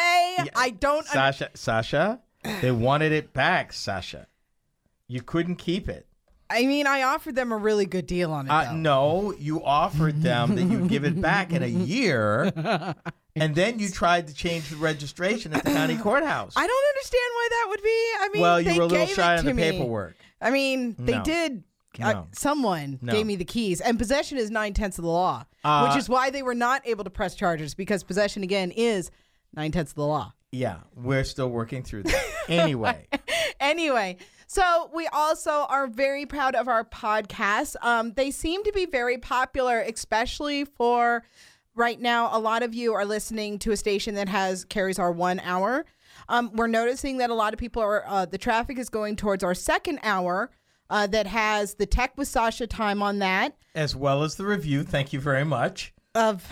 I 0.56 0.70
don't. 0.80 1.00
un- 1.00 1.04
Sasha, 1.06 1.50
Sasha, 1.54 2.22
they 2.62 2.72
wanted 2.72 3.12
it 3.12 3.34
back, 3.34 3.74
Sasha. 3.74 4.28
You 5.08 5.22
couldn't 5.22 5.56
keep 5.58 5.90
it. 5.90 6.08
I 6.50 6.66
mean, 6.66 6.86
I 6.88 7.04
offered 7.04 7.36
them 7.36 7.52
a 7.54 7.58
really 7.58 7.86
good 7.86 8.06
deal 8.08 8.32
on 8.34 8.48
it. 8.48 8.50
Uh, 8.52 8.74
no, 8.74 9.34
you 9.40 9.64
offered 9.64 10.22
them 10.22 10.56
that 10.56 10.64
you'd 10.64 10.90
give 10.90 11.06
it 11.06 11.20
back 11.22 11.54
in 11.54 11.64
a 11.64 11.68
year, 11.68 12.52
and 13.36 13.56
then 13.56 13.80
you 13.80 13.90
tried 13.90 14.28
to 14.28 14.34
change 14.34 14.70
the 14.70 14.76
registration 14.76 15.54
at 15.54 15.64
the 15.64 15.72
county 15.72 15.98
courthouse. 16.04 16.54
I 16.56 16.66
don't 16.68 16.88
understand 16.90 17.32
why 17.34 17.48
that 17.52 17.66
would 17.70 17.84
be. 17.84 17.90
I 17.90 18.30
mean, 18.34 18.42
well, 18.42 18.56
they 18.64 18.72
you 18.74 18.78
were 18.78 18.84
a 18.84 18.88
little 18.88 19.06
gave 19.06 19.16
shy 19.16 19.38
on 19.38 19.46
the 19.46 19.54
me. 19.54 19.64
paperwork. 19.72 20.16
I 20.42 20.50
mean, 20.52 20.96
they 21.00 21.18
No. 21.18 21.24
did. 21.24 21.64
Uh, 22.02 22.14
No. 22.14 22.28
someone 22.32 23.00
No. 23.02 23.12
gave 23.12 23.26
me 23.26 23.36
the 23.36 23.44
keys, 23.46 23.82
and 23.82 23.98
possession 24.00 24.38
is 24.38 24.50
nine 24.50 24.74
tenths 24.74 24.98
of 24.98 25.04
the 25.04 25.10
law, 25.12 25.46
Uh, 25.64 25.88
which 25.88 25.98
is 25.98 26.08
why 26.08 26.30
they 26.30 26.42
were 26.42 26.56
not 26.56 26.82
able 26.88 27.04
to 27.04 27.10
press 27.10 27.36
charges 27.36 27.76
because 27.76 28.04
possession 28.04 28.44
again 28.44 28.72
is 28.72 29.12
nine 29.54 29.72
tenths 29.72 29.92
of 29.92 29.96
the 29.98 30.06
law. 30.06 30.34
Yeah, 30.54 30.78
we're 30.96 31.24
still 31.26 31.50
working 31.50 31.84
through 31.84 32.04
that. 32.04 32.26
Anyway, 32.50 33.08
Anyway, 33.60 34.18
so 34.48 34.90
we 34.94 35.08
also 35.08 35.52
are 35.70 35.86
very 35.88 36.26
proud 36.26 36.56
of 36.56 36.68
our 36.68 36.84
podcasts. 36.84 37.76
Um, 37.82 38.14
they 38.14 38.32
seem 38.32 38.64
to 38.64 38.72
be 38.72 38.86
very 38.86 39.18
popular, 39.18 39.80
especially 39.82 40.66
for 40.66 41.24
right 41.76 42.00
now. 42.00 42.30
A 42.32 42.40
lot 42.40 42.64
of 42.64 42.74
you 42.74 42.94
are 42.94 43.06
listening 43.06 43.60
to 43.60 43.72
a 43.72 43.78
station 43.78 44.16
that 44.16 44.30
has 44.30 44.66
carries 44.66 45.00
our 45.00 45.12
one 45.12 45.40
hour. 45.42 45.86
Um, 46.30 46.52
we're 46.54 46.68
noticing 46.68 47.18
that 47.18 47.30
a 47.30 47.34
lot 47.34 47.54
of 47.54 47.60
people 47.60 47.82
are 47.82 48.04
uh, 48.08 48.26
the 48.26 48.38
traffic 48.38 48.78
is 48.78 48.90
going 48.90 49.16
towards 49.16 49.44
our 49.44 49.54
second 49.56 50.00
hour. 50.04 50.52
Uh, 50.90 51.08
that 51.08 51.26
has 51.26 51.76
the 51.76 51.86
tech 51.86 52.18
with 52.18 52.28
Sasha 52.28 52.68
time 52.68 53.02
on 53.02 53.20
that 53.20 53.56
as 53.76 53.96
well 53.96 54.24
as 54.24 54.36
the 54.36 54.44
review. 54.46 54.84
Thank 54.84 55.14
you 55.14 55.22
very 55.22 55.46
much. 55.46 55.94
of 56.16 56.46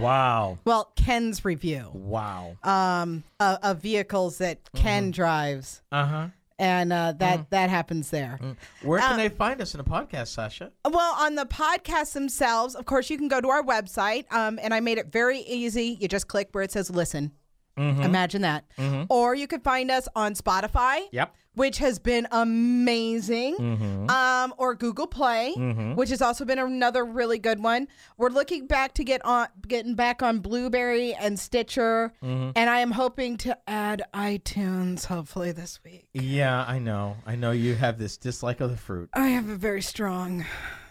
Wow, 0.00 0.58
well 0.64 0.90
Ken's 0.96 1.44
review 1.44 1.88
wow. 1.94 2.56
um, 2.64 3.22
of, 3.38 3.58
of 3.62 3.78
vehicles 3.78 4.38
that 4.38 4.58
Ken 4.74 5.12
drives, 5.12 5.82
Uh 5.92 6.04
huh. 6.06 6.26
And 6.58 6.92
uh, 6.92 7.12
that 7.18 7.50
that 7.50 7.70
happens 7.70 8.10
there. 8.10 8.38
Where 8.82 9.00
can 9.00 9.12
Uh, 9.14 9.16
they 9.16 9.28
find 9.28 9.60
us 9.60 9.74
in 9.74 9.78
the 9.78 9.84
podcast, 9.84 10.28
Sasha? 10.28 10.72
Well, 10.84 11.14
on 11.18 11.34
the 11.36 11.46
podcasts 11.46 12.12
themselves, 12.12 12.74
of 12.74 12.84
course, 12.86 13.10
you 13.10 13.16
can 13.18 13.28
go 13.28 13.40
to 13.40 13.48
our 13.48 13.62
website, 13.62 14.30
um, 14.32 14.58
and 14.62 14.74
I 14.74 14.80
made 14.80 14.98
it 14.98 15.12
very 15.12 15.40
easy. 15.40 15.96
You 16.00 16.08
just 16.08 16.28
click 16.28 16.48
where 16.52 16.64
it 16.64 16.72
says 16.72 16.90
listen. 16.90 17.32
Mm-hmm. 17.78 18.02
Imagine 18.02 18.42
that. 18.42 18.64
Mm-hmm. 18.76 19.04
Or 19.08 19.34
you 19.34 19.46
could 19.46 19.62
find 19.62 19.90
us 19.90 20.08
on 20.14 20.34
Spotify. 20.34 21.00
Yep. 21.12 21.34
Which 21.54 21.78
has 21.78 21.98
been 21.98 22.28
amazing. 22.30 23.56
Mm-hmm. 23.56 24.10
Um, 24.10 24.54
or 24.58 24.76
Google 24.76 25.08
Play, 25.08 25.54
which 25.96 26.10
has 26.10 26.22
also 26.22 26.44
been 26.44 26.60
another 26.60 27.04
really 27.04 27.40
good 27.40 27.60
one. 27.60 27.88
We're 28.16 28.28
looking 28.30 28.68
back 28.68 28.94
to 28.94 29.02
get 29.02 29.24
on 29.24 29.48
getting 29.66 29.96
back 29.96 30.22
on 30.22 30.38
Blubrry 30.38 31.14
and 31.14 31.36
Stitcher, 31.36 32.12
and 32.22 32.56
I 32.56 32.78
am 32.78 32.92
hoping 32.92 33.38
to 33.38 33.58
add 33.66 34.04
iTunes 34.14 35.06
hopefully 35.06 35.50
this 35.50 35.80
week. 35.82 36.06
Yeah, 36.12 36.64
I 36.64 36.78
know. 36.78 37.16
I 37.26 37.34
know 37.34 37.50
you 37.50 37.74
have 37.74 37.98
this 37.98 38.16
dislike 38.16 38.60
of 38.60 38.70
the 38.70 38.76
fruit, 38.76 39.10
I 39.12 39.30
have 39.30 39.48
a 39.48 39.56
very 39.56 39.82
strong 39.82 40.46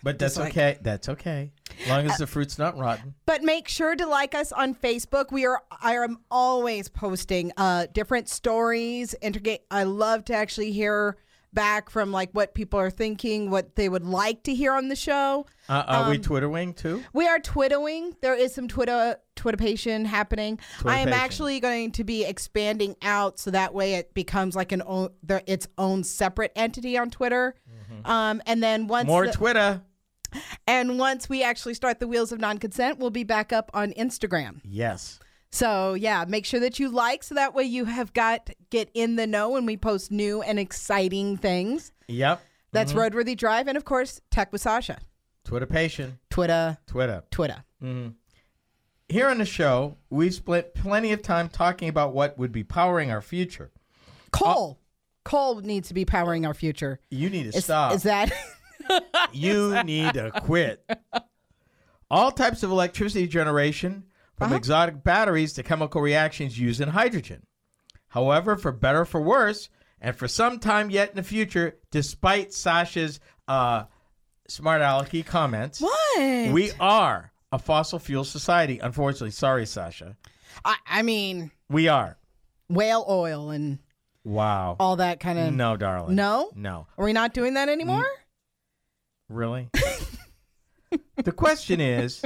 but 0.07 0.19
that's 0.19 0.35
Dislike. 0.35 0.51
okay. 0.53 0.77
That's 0.81 1.09
okay. 1.09 1.51
As 1.81 1.87
long 1.89 2.09
as 2.09 2.17
the 2.17 2.27
fruit's 2.27 2.57
not 2.57 2.77
rotten. 2.77 3.13
But 3.25 3.43
make 3.43 3.67
sure 3.67 3.95
to 3.95 4.05
like 4.05 4.33
us 4.35 4.51
on 4.51 4.73
Facebook. 4.73 5.31
We 5.31 5.45
are 5.45 5.61
I 5.81 5.93
am 5.95 6.19
always 6.31 6.87
posting 6.89 7.51
uh 7.57 7.87
different 7.93 8.29
stories. 8.29 9.13
Integrate 9.21 9.61
I 9.69 9.83
love 9.83 10.25
to 10.25 10.33
actually 10.33 10.71
hear 10.71 11.17
back 11.53 11.89
from 11.89 12.11
like 12.11 12.29
what 12.33 12.53
people 12.53 12.79
are 12.79 12.89
thinking, 12.91 13.49
what 13.49 13.75
they 13.75 13.89
would 13.89 14.05
like 14.05 14.43
to 14.43 14.53
hear 14.53 14.73
on 14.73 14.89
the 14.89 14.95
show. 14.95 15.45
Uh, 15.69 15.83
are 15.87 16.03
Um, 16.03 16.09
we 16.11 16.17
Twittering 16.19 16.73
too? 16.73 17.03
We 17.13 17.25
are 17.27 17.39
twittering. 17.39 18.15
There 18.21 18.35
is 18.35 18.53
some 18.53 18.67
Twitter 18.67 19.17
Twitterpation 19.35 20.05
happening. 20.05 20.59
I 20.85 20.99
am 20.99 21.09
actually 21.09 21.59
going 21.59 21.91
to 21.93 22.03
be 22.03 22.23
expanding 22.25 22.95
out 23.01 23.39
so 23.39 23.51
that 23.51 23.73
way 23.73 23.95
it 23.95 24.13
becomes 24.13 24.55
like 24.55 24.71
an 24.71 24.83
own 24.85 25.09
the, 25.23 25.41
its 25.51 25.67
own 25.77 26.03
separate 26.03 26.51
entity 26.55 26.97
on 26.97 27.09
Twitter. 27.09 27.55
Um, 28.05 28.41
and 28.45 28.61
then 28.61 28.87
once 28.87 29.05
Mm-hmm. 29.05 29.11
More 29.11 29.25
the- 29.27 29.33
Twitter. 29.33 29.81
And 30.67 30.97
once 30.99 31.27
we 31.29 31.43
actually 31.43 31.73
start 31.73 31.99
the 31.99 32.07
wheels 32.07 32.31
of 32.31 32.39
non-consent, 32.39 32.99
we'll 32.99 33.09
be 33.09 33.23
back 33.23 33.51
up 33.53 33.69
on 33.73 33.91
Instagram. 33.93 34.61
Yes. 34.63 35.19
So 35.51 35.93
yeah, 35.93 36.25
make 36.27 36.45
sure 36.45 36.59
that 36.59 36.79
you 36.79 36.89
like 36.89 37.23
so 37.23 37.35
that 37.35 37.53
way 37.55 37.63
you 37.63 37.85
have 37.85 38.13
got 38.13 38.49
get 38.69 38.89
in 38.93 39.15
the 39.15 39.25
know 39.25 39.49
when 39.51 39.65
we 39.65 39.77
post 39.77 40.11
new 40.11 40.41
and 40.41 40.59
exciting 40.59 41.37
things. 41.37 41.91
Yep. 42.07 42.41
That's 42.73 42.91
Mm-hmm. 42.93 43.17
Roadworthy 43.17 43.35
Drive 43.37 43.67
and 43.67 43.77
of 43.77 43.85
course 43.85 44.19
Tech 44.29 44.51
with 44.51 44.61
Sasha. 44.61 44.99
Twitter 45.45 45.65
patient. 45.65 46.15
Twitter, 46.29 46.77
Twitter. 46.87 47.23
Twitter. 47.31 47.63
Here 49.09 49.29
on 49.29 49.37
the 49.37 49.45
show, 49.45 49.95
we've 50.09 50.33
spent 50.33 50.73
plenty 50.73 51.13
of 51.13 51.21
time 51.21 51.47
talking 51.47 51.87
about 51.87 52.13
what 52.13 52.37
would 52.37 52.51
be 52.51 52.65
powering 52.65 53.09
our 53.09 53.21
future. 53.21 53.71
Coal. 54.31 54.77
Coal 55.23 55.61
needs 55.61 55.87
to 55.87 55.93
be 55.93 56.03
powering 56.03 56.45
our 56.45 56.53
future. 56.53 56.99
You 57.09 57.29
need 57.29 57.43
to 57.51 57.57
Is, 57.57 57.63
stop. 57.63 57.93
is 57.93 58.03
that 58.03 58.31
you 59.31 59.83
need 59.83 60.13
to 60.13 60.31
quit. 60.31 60.83
All 62.09 62.31
types 62.31 62.63
of 62.63 62.71
electricity 62.71 63.27
generation, 63.27 64.05
from 64.37 64.47
Uh-huh. 64.47 64.55
exotic 64.55 65.03
batteries 65.03 65.53
to 65.53 65.63
chemical 65.63 65.99
reactions 66.01 66.57
used 66.59 66.79
in 66.79 66.89
hydrogen. 66.89 67.45
However, 68.09 68.55
for 68.55 68.71
better 68.71 69.01
or 69.01 69.05
for 69.05 69.21
worse, 69.21 69.69
and 69.99 70.15
for 70.15 70.27
some 70.27 70.59
time 70.59 70.89
yet 70.89 71.09
in 71.09 71.15
the 71.15 71.23
future, 71.23 71.77
despite 71.91 72.53
Sasha's 72.53 73.19
uh, 73.47 73.85
smart 74.47 74.81
alecky 74.81 75.25
comments, 75.25 75.81
what? 75.81 76.19
we 76.53 76.71
are 76.79 77.31
a 77.51 77.59
fossil 77.59 77.97
fuel 77.99 78.23
society. 78.23 78.79
Unfortunately, 78.79 79.31
sorry, 79.31 79.65
Sasha. 79.65 80.15
I, 80.63 80.75
I 80.87 81.01
mean 81.01 81.51
We 81.69 81.87
are. 81.87 82.17
whale 82.69 83.05
oil 83.09 83.49
and 83.49 83.79
Wow. 84.23 84.75
all 84.79 84.97
that 84.97 85.19
kind 85.19 85.39
of 85.39 85.53
No, 85.53 85.77
darling. 85.77 86.15
No? 86.15 86.51
No. 86.55 86.87
Are 86.97 87.05
we 87.05 87.13
not 87.13 87.33
doing 87.33 87.55
that 87.55 87.69
anymore? 87.69 88.05
Really? 89.29 89.69
the 91.23 91.31
question 91.31 91.81
is 91.81 92.23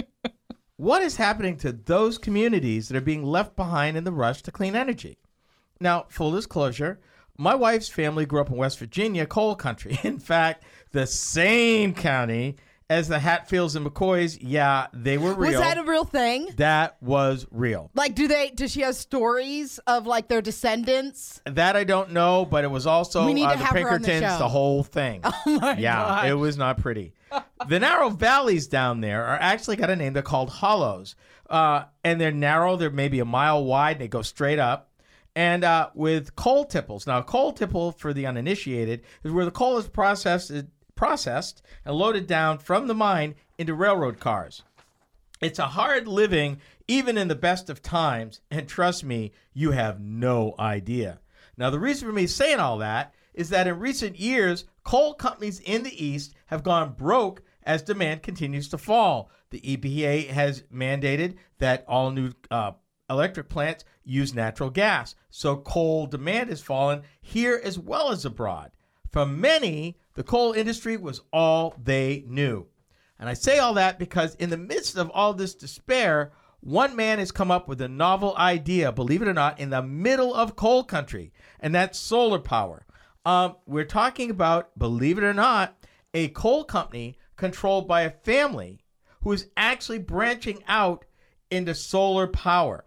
what 0.77 1.01
is 1.01 1.15
happening 1.15 1.57
to 1.57 1.71
those 1.71 2.17
communities 2.17 2.87
that 2.87 2.97
are 2.97 3.01
being 3.01 3.23
left 3.23 3.55
behind 3.55 3.97
in 3.97 4.03
the 4.03 4.11
rush 4.11 4.41
to 4.43 4.51
clean 4.51 4.75
energy? 4.75 5.17
Now, 5.79 6.05
full 6.09 6.31
disclosure, 6.31 6.99
my 7.37 7.55
wife's 7.55 7.89
family 7.89 8.25
grew 8.25 8.41
up 8.41 8.49
in 8.49 8.57
West 8.57 8.77
Virginia, 8.77 9.25
coal 9.25 9.55
country. 9.55 9.99
In 10.03 10.19
fact, 10.19 10.63
the 10.91 11.07
same 11.07 11.93
county 11.93 12.57
as 12.91 13.07
the 13.07 13.17
Hatfields 13.19 13.75
and 13.77 13.85
McCoys. 13.85 14.37
Yeah, 14.41 14.87
they 14.93 15.17
were 15.17 15.33
real. 15.33 15.51
Was 15.51 15.59
that 15.61 15.77
a 15.77 15.83
real 15.83 16.03
thing? 16.03 16.49
that 16.57 16.97
was 17.01 17.47
real. 17.49 17.89
Like, 17.95 18.15
do 18.15 18.27
they? 18.27 18.49
Does 18.49 18.71
she 18.71 18.81
have 18.81 18.95
stories 18.95 19.79
of 19.87 20.05
like 20.05 20.27
their 20.27 20.41
descendants? 20.41 21.41
That 21.45 21.75
I 21.77 21.85
don't 21.85 22.11
know, 22.11 22.45
but 22.45 22.63
it 22.65 22.69
was 22.69 22.85
also 22.85 23.25
We 23.25 23.33
need 23.33 23.45
uh, 23.45 23.53
to 23.53 23.57
the 23.59 23.63
have 23.65 23.73
her 23.77 23.89
on 23.91 24.01
the 24.01 24.07
Pinkertons, 24.07 24.33
show. 24.33 24.39
the 24.39 24.49
whole 24.49 24.83
thing. 24.83 25.21
Oh 25.45 25.59
my 25.59 25.77
yeah, 25.77 25.95
god! 25.95 26.27
it 26.29 26.33
was 26.35 26.57
not 26.57 26.77
pretty. 26.77 27.13
the 27.67 27.79
narrow 27.79 28.09
valleys 28.09 28.67
down 28.67 29.01
there 29.01 29.25
are 29.25 29.37
actually 29.39 29.75
got 29.77 29.89
a 29.89 29.95
name. 29.95 30.13
They're 30.13 30.21
called 30.21 30.49
hollows, 30.49 31.15
uh, 31.49 31.85
and 32.03 32.19
they're 32.19 32.31
narrow. 32.31 32.75
They're 32.75 32.89
maybe 32.91 33.19
a 33.19 33.25
mile 33.25 33.63
wide. 33.63 33.93
And 33.93 34.01
they 34.01 34.07
go 34.09 34.21
straight 34.21 34.59
up. 34.59 34.89
And 35.33 35.63
uh, 35.63 35.89
with 35.95 36.35
coal 36.35 36.65
tipples. 36.65 37.07
Now, 37.07 37.21
coal 37.21 37.53
tipple 37.53 37.93
for 37.93 38.13
the 38.13 38.25
uninitiated 38.25 39.01
is 39.23 39.31
where 39.31 39.45
the 39.45 39.51
coal 39.51 39.77
is 39.77 39.87
processed, 39.87 40.51
processed 41.01 41.63
and 41.83 41.95
loaded 41.95 42.27
down 42.27 42.59
from 42.59 42.85
the 42.85 42.93
mine 42.93 43.33
into 43.57 43.73
railroad 43.73 44.19
cars. 44.19 44.61
It's 45.41 45.57
a 45.57 45.65
hard 45.65 46.07
living 46.07 46.61
even 46.87 47.17
in 47.17 47.27
the 47.27 47.33
best 47.33 47.71
of 47.71 47.81
times. 47.81 48.39
And 48.51 48.67
trust 48.67 49.03
me, 49.03 49.31
you 49.51 49.71
have 49.71 49.99
no 49.99 50.53
idea. 50.59 51.19
Now, 51.57 51.71
the 51.71 51.79
reason 51.79 52.07
for 52.07 52.13
me 52.13 52.27
saying 52.27 52.59
all 52.59 52.77
that 52.77 53.15
is 53.33 53.49
that 53.49 53.65
in 53.65 53.79
recent 53.79 54.19
years, 54.19 54.65
coal 54.83 55.15
companies 55.15 55.59
in 55.61 55.81
the 55.81 56.05
East 56.05 56.35
have 56.45 56.61
gone 56.61 56.93
broke 56.93 57.41
as 57.63 57.81
demand 57.81 58.21
continues 58.21 58.69
to 58.69 58.77
fall. 58.77 59.31
The 59.49 59.61
EPA 59.61 60.27
has 60.27 60.61
mandated 60.71 61.37
that 61.57 61.83
all 61.87 62.11
new 62.11 62.31
uh, 62.51 62.73
electric 63.09 63.49
plants 63.49 63.85
use 64.03 64.35
natural 64.35 64.69
gas. 64.69 65.15
So 65.31 65.57
coal 65.57 66.05
demand 66.05 66.51
has 66.51 66.61
fallen 66.61 67.01
here 67.21 67.59
as 67.63 67.79
well 67.79 68.11
as 68.11 68.23
abroad. 68.23 68.69
For 69.11 69.25
many, 69.25 69.97
the 70.15 70.23
coal 70.23 70.53
industry 70.53 70.97
was 70.97 71.21
all 71.33 71.75
they 71.81 72.23
knew. 72.27 72.67
And 73.19 73.29
I 73.29 73.33
say 73.33 73.59
all 73.59 73.73
that 73.75 73.99
because 73.99 74.35
in 74.35 74.49
the 74.49 74.57
midst 74.57 74.97
of 74.97 75.09
all 75.11 75.33
this 75.33 75.53
despair, 75.53 76.31
one 76.61 76.95
man 76.95 77.19
has 77.19 77.31
come 77.31 77.51
up 77.51 77.67
with 77.67 77.81
a 77.81 77.87
novel 77.87 78.35
idea, 78.37 78.91
believe 78.91 79.21
it 79.21 79.27
or 79.27 79.33
not, 79.33 79.59
in 79.59 79.69
the 79.69 79.81
middle 79.81 80.33
of 80.33 80.55
coal 80.55 80.83
country, 80.83 81.31
and 81.59 81.73
that's 81.73 81.99
solar 81.99 82.39
power. 82.39 82.85
Um, 83.25 83.55
we're 83.65 83.85
talking 83.85 84.29
about, 84.29 84.77
believe 84.77 85.17
it 85.17 85.23
or 85.23 85.33
not, 85.33 85.75
a 86.13 86.29
coal 86.29 86.63
company 86.63 87.17
controlled 87.35 87.87
by 87.87 88.01
a 88.01 88.11
family 88.11 88.79
who 89.21 89.31
is 89.31 89.47
actually 89.57 89.99
branching 89.99 90.63
out 90.67 91.05
into 91.49 91.75
solar 91.75 92.27
power. 92.27 92.85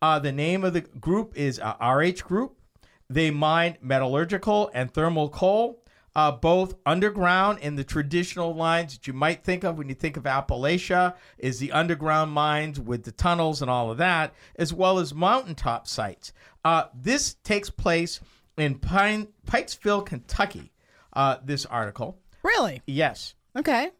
Uh, 0.00 0.18
the 0.18 0.32
name 0.32 0.64
of 0.64 0.72
the 0.72 0.82
group 0.82 1.36
is 1.36 1.58
uh, 1.58 1.74
RH 1.80 2.22
Group. 2.24 2.57
They 3.10 3.30
mine 3.30 3.78
metallurgical 3.80 4.70
and 4.74 4.92
thermal 4.92 5.30
coal, 5.30 5.82
uh, 6.14 6.30
both 6.32 6.74
underground 6.84 7.58
in 7.60 7.76
the 7.76 7.84
traditional 7.84 8.54
lines 8.54 8.92
that 8.94 9.06
you 9.06 9.12
might 9.14 9.44
think 9.44 9.64
of 9.64 9.78
when 9.78 9.88
you 9.88 9.94
think 9.94 10.16
of 10.18 10.24
Appalachia, 10.24 11.14
is 11.38 11.58
the 11.58 11.72
underground 11.72 12.32
mines 12.32 12.78
with 12.78 13.04
the 13.04 13.12
tunnels 13.12 13.62
and 13.62 13.70
all 13.70 13.90
of 13.90 13.96
that, 13.98 14.34
as 14.56 14.74
well 14.74 14.98
as 14.98 15.14
mountaintop 15.14 15.86
sites. 15.86 16.32
Uh, 16.64 16.84
this 16.94 17.34
takes 17.44 17.70
place 17.70 18.20
in 18.58 18.74
Pine, 18.78 19.28
Pikesville, 19.46 20.04
Kentucky. 20.04 20.72
Uh, 21.14 21.38
this 21.42 21.64
article, 21.66 22.18
Really? 22.44 22.82
yes, 22.86 23.34
Okay. 23.56 23.90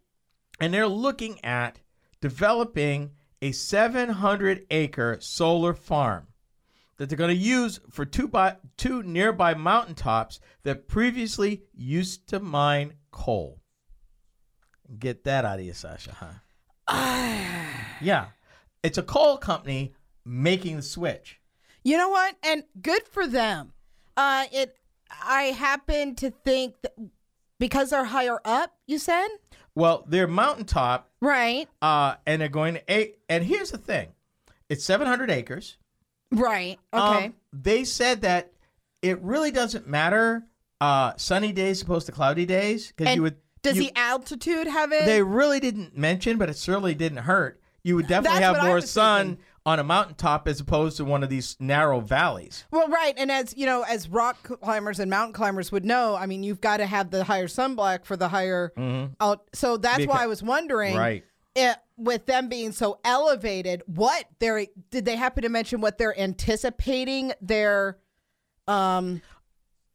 and 0.61 0.73
they're 0.75 0.87
looking 0.87 1.43
at 1.45 1.81
developing 2.21 3.13
a 3.41 3.51
700 3.53 4.67
acre 4.71 5.17
solar 5.21 5.73
farm 5.73 6.27
that 6.99 7.09
they're 7.09 7.19
going 7.19 7.35
to 7.35 7.43
use 7.43 7.81
for 7.91 8.05
two 8.05 8.29
by 8.29 8.57
two 8.77 9.03
nearby 9.03 9.55
mountaintops 9.55 10.41
that 10.65 10.89
previously 10.89 11.63
used 11.73 12.29
to 12.29 12.41
mine 12.41 12.95
coal. 13.11 13.61
Get 14.99 15.25
that 15.25 15.45
out 15.45 15.59
of 15.59 15.65
you, 15.65 15.73
Sasha, 15.73 16.13
huh? 16.13 16.35
yeah. 18.01 18.27
It's 18.83 18.99
a 18.99 19.03
coal 19.03 19.37
company 19.39 19.95
making 20.25 20.77
the 20.77 20.83
switch. 20.83 21.41
You 21.85 21.97
know 21.97 22.09
what? 22.09 22.37
And 22.43 22.65
good 22.81 23.03
for 23.09 23.27
them. 23.27 23.73
Uh, 24.17 24.45
it. 24.53 24.77
I 25.23 25.45
happen 25.45 26.17
to 26.17 26.31
think 26.31 26.75
that 26.83 26.93
because 27.59 27.91
they're 27.91 28.05
higher 28.05 28.39
up. 28.45 28.75
You 28.87 28.99
said 28.99 29.29
Well, 29.75 30.05
they're 30.07 30.27
mountaintop, 30.27 31.11
right, 31.21 31.69
uh, 31.81 32.17
and 32.27 32.41
they're 32.43 32.49
going 32.49 32.75
to 32.75 32.93
a 32.93 33.15
and 33.29 33.45
here's 33.45 33.71
the 33.71 33.79
thing. 33.79 34.09
It's 34.69 34.85
700 34.85 35.31
acres. 35.31 35.79
Right. 36.33 36.79
Okay. 36.93 37.27
Um, 37.27 37.35
they 37.53 37.85
said 37.85 38.23
that 38.23 38.53
it 39.03 39.21
really 39.23 39.51
doesn't 39.51 39.87
matter 39.87 40.45
uh, 40.81 41.13
sunny 41.17 41.53
days 41.53 41.83
opposed 41.83 42.07
to 42.07 42.13
cloudy 42.13 42.47
days 42.47 42.93
because 42.97 43.15
you 43.17 43.23
would. 43.23 43.37
does 43.63 43.77
you- 43.77 43.85
the 43.85 43.99
altitude 43.99 44.67
have 44.67 44.93
it? 44.93 45.05
They 45.07 45.23
really 45.23 45.61
didn't 45.61 45.97
mention, 45.97 46.39
but 46.39 46.49
it 46.49 46.57
certainly 46.57 46.95
didn't 46.95 47.19
hurt. 47.19 47.61
You 47.83 47.97
would 47.97 48.07
definitely 48.07 48.41
That's 48.41 48.59
have 48.59 48.67
more 48.67 48.81
sun 48.81 49.27
thinking. 49.29 49.45
on 49.65 49.79
a 49.79 49.85
mountaintop 49.85 50.47
as 50.47 50.61
opposed 50.61 50.97
to 50.99 51.05
one 51.05 51.23
of 51.23 51.31
these 51.31 51.57
narrow 51.59 52.01
valleys. 52.01 52.65
well, 52.71 52.89
right. 52.89 53.15
And 53.17 53.31
as 53.33 53.55
you 53.57 53.67
know, 53.67 53.83
as 53.83 54.09
rock 54.09 54.43
climbers 54.61 54.99
and 55.01 55.09
mountain 55.11 55.33
climbers 55.33 55.73
would 55.73 55.85
know, 55.85 56.15
I 56.15 56.27
mean, 56.27 56.43
you've 56.43 56.61
got 56.61 56.79
to 56.79 56.87
have 56.87 57.11
the 57.11 57.25
higher 57.25 57.47
sunblock 57.47 58.05
for 58.05 58.17
the 58.17 58.29
higher 58.29 58.73
out. 59.21 59.45
So 59.55 59.77
that's 59.79 59.99
Because- 59.99 60.15
why 60.17 60.25
I 60.25 60.27
was 60.27 60.43
wondering, 60.43 60.97
Right. 60.97 61.25
it, 61.55 61.77
with 61.99 62.27
them 62.27 62.49
being 62.49 62.73
so 62.73 63.01
elevated, 63.05 63.83
what 63.87 64.25
they're 64.39 64.67
did 64.91 65.05
they 65.05 65.17
happen 65.17 65.43
to 65.43 65.49
mention 65.49 65.81
what 65.81 65.99
they're 65.99 66.19
anticipating 66.19 67.33
their 67.43 67.99
um 68.67 69.21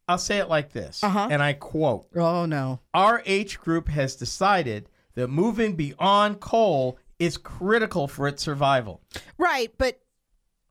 I'll 0.07 0.17
say 0.17 0.39
it 0.39 0.49
like 0.49 0.73
this, 0.73 1.01
Uh-huh. 1.03 1.29
and 1.31 1.41
I 1.41 1.53
quote 1.53 2.07
oh 2.15 2.45
no 2.45 2.81
our 2.93 3.23
RH 3.27 3.57
Group 3.63 3.87
has 3.87 4.15
decided 4.15 4.89
that 5.15 5.29
moving 5.29 5.75
beyond 5.75 6.39
coal 6.41 6.97
is 7.19 7.37
critical 7.37 8.07
for 8.07 8.27
its 8.27 8.43
survival. 8.43 9.01
right 9.37 9.71
but 9.77 9.99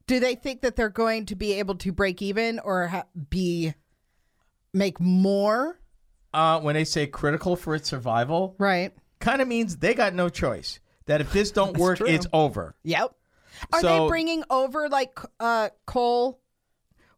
do 0.06 0.20
they 0.20 0.34
think 0.34 0.60
that 0.62 0.76
they're 0.76 0.88
going 0.90 1.24
to 1.26 1.34
be 1.36 1.54
able 1.54 1.76
to 1.76 1.92
break 1.92 2.20
even 2.20 2.58
or 2.58 2.88
ha- 2.88 3.04
be 3.30 3.72
make 4.74 5.00
more 5.00 5.78
Uh, 6.34 6.60
when 6.60 6.74
they 6.74 6.84
say 6.84 7.06
critical 7.06 7.56
for 7.56 7.74
its 7.74 7.88
survival, 7.88 8.54
right 8.58 8.92
kind 9.20 9.40
of 9.40 9.46
means 9.48 9.76
they 9.76 9.94
got 9.94 10.12
no 10.14 10.28
choice. 10.28 10.80
That 11.06 11.20
if 11.20 11.32
this 11.32 11.50
don't 11.50 11.76
work, 11.76 11.98
true. 11.98 12.06
it's 12.08 12.26
over. 12.32 12.74
yep 12.82 13.14
are 13.72 13.80
So- 13.80 14.04
they 14.04 14.08
bringing 14.08 14.44
over 14.50 14.88
like 14.88 15.18
uh 15.38 15.68
coal 15.86 16.40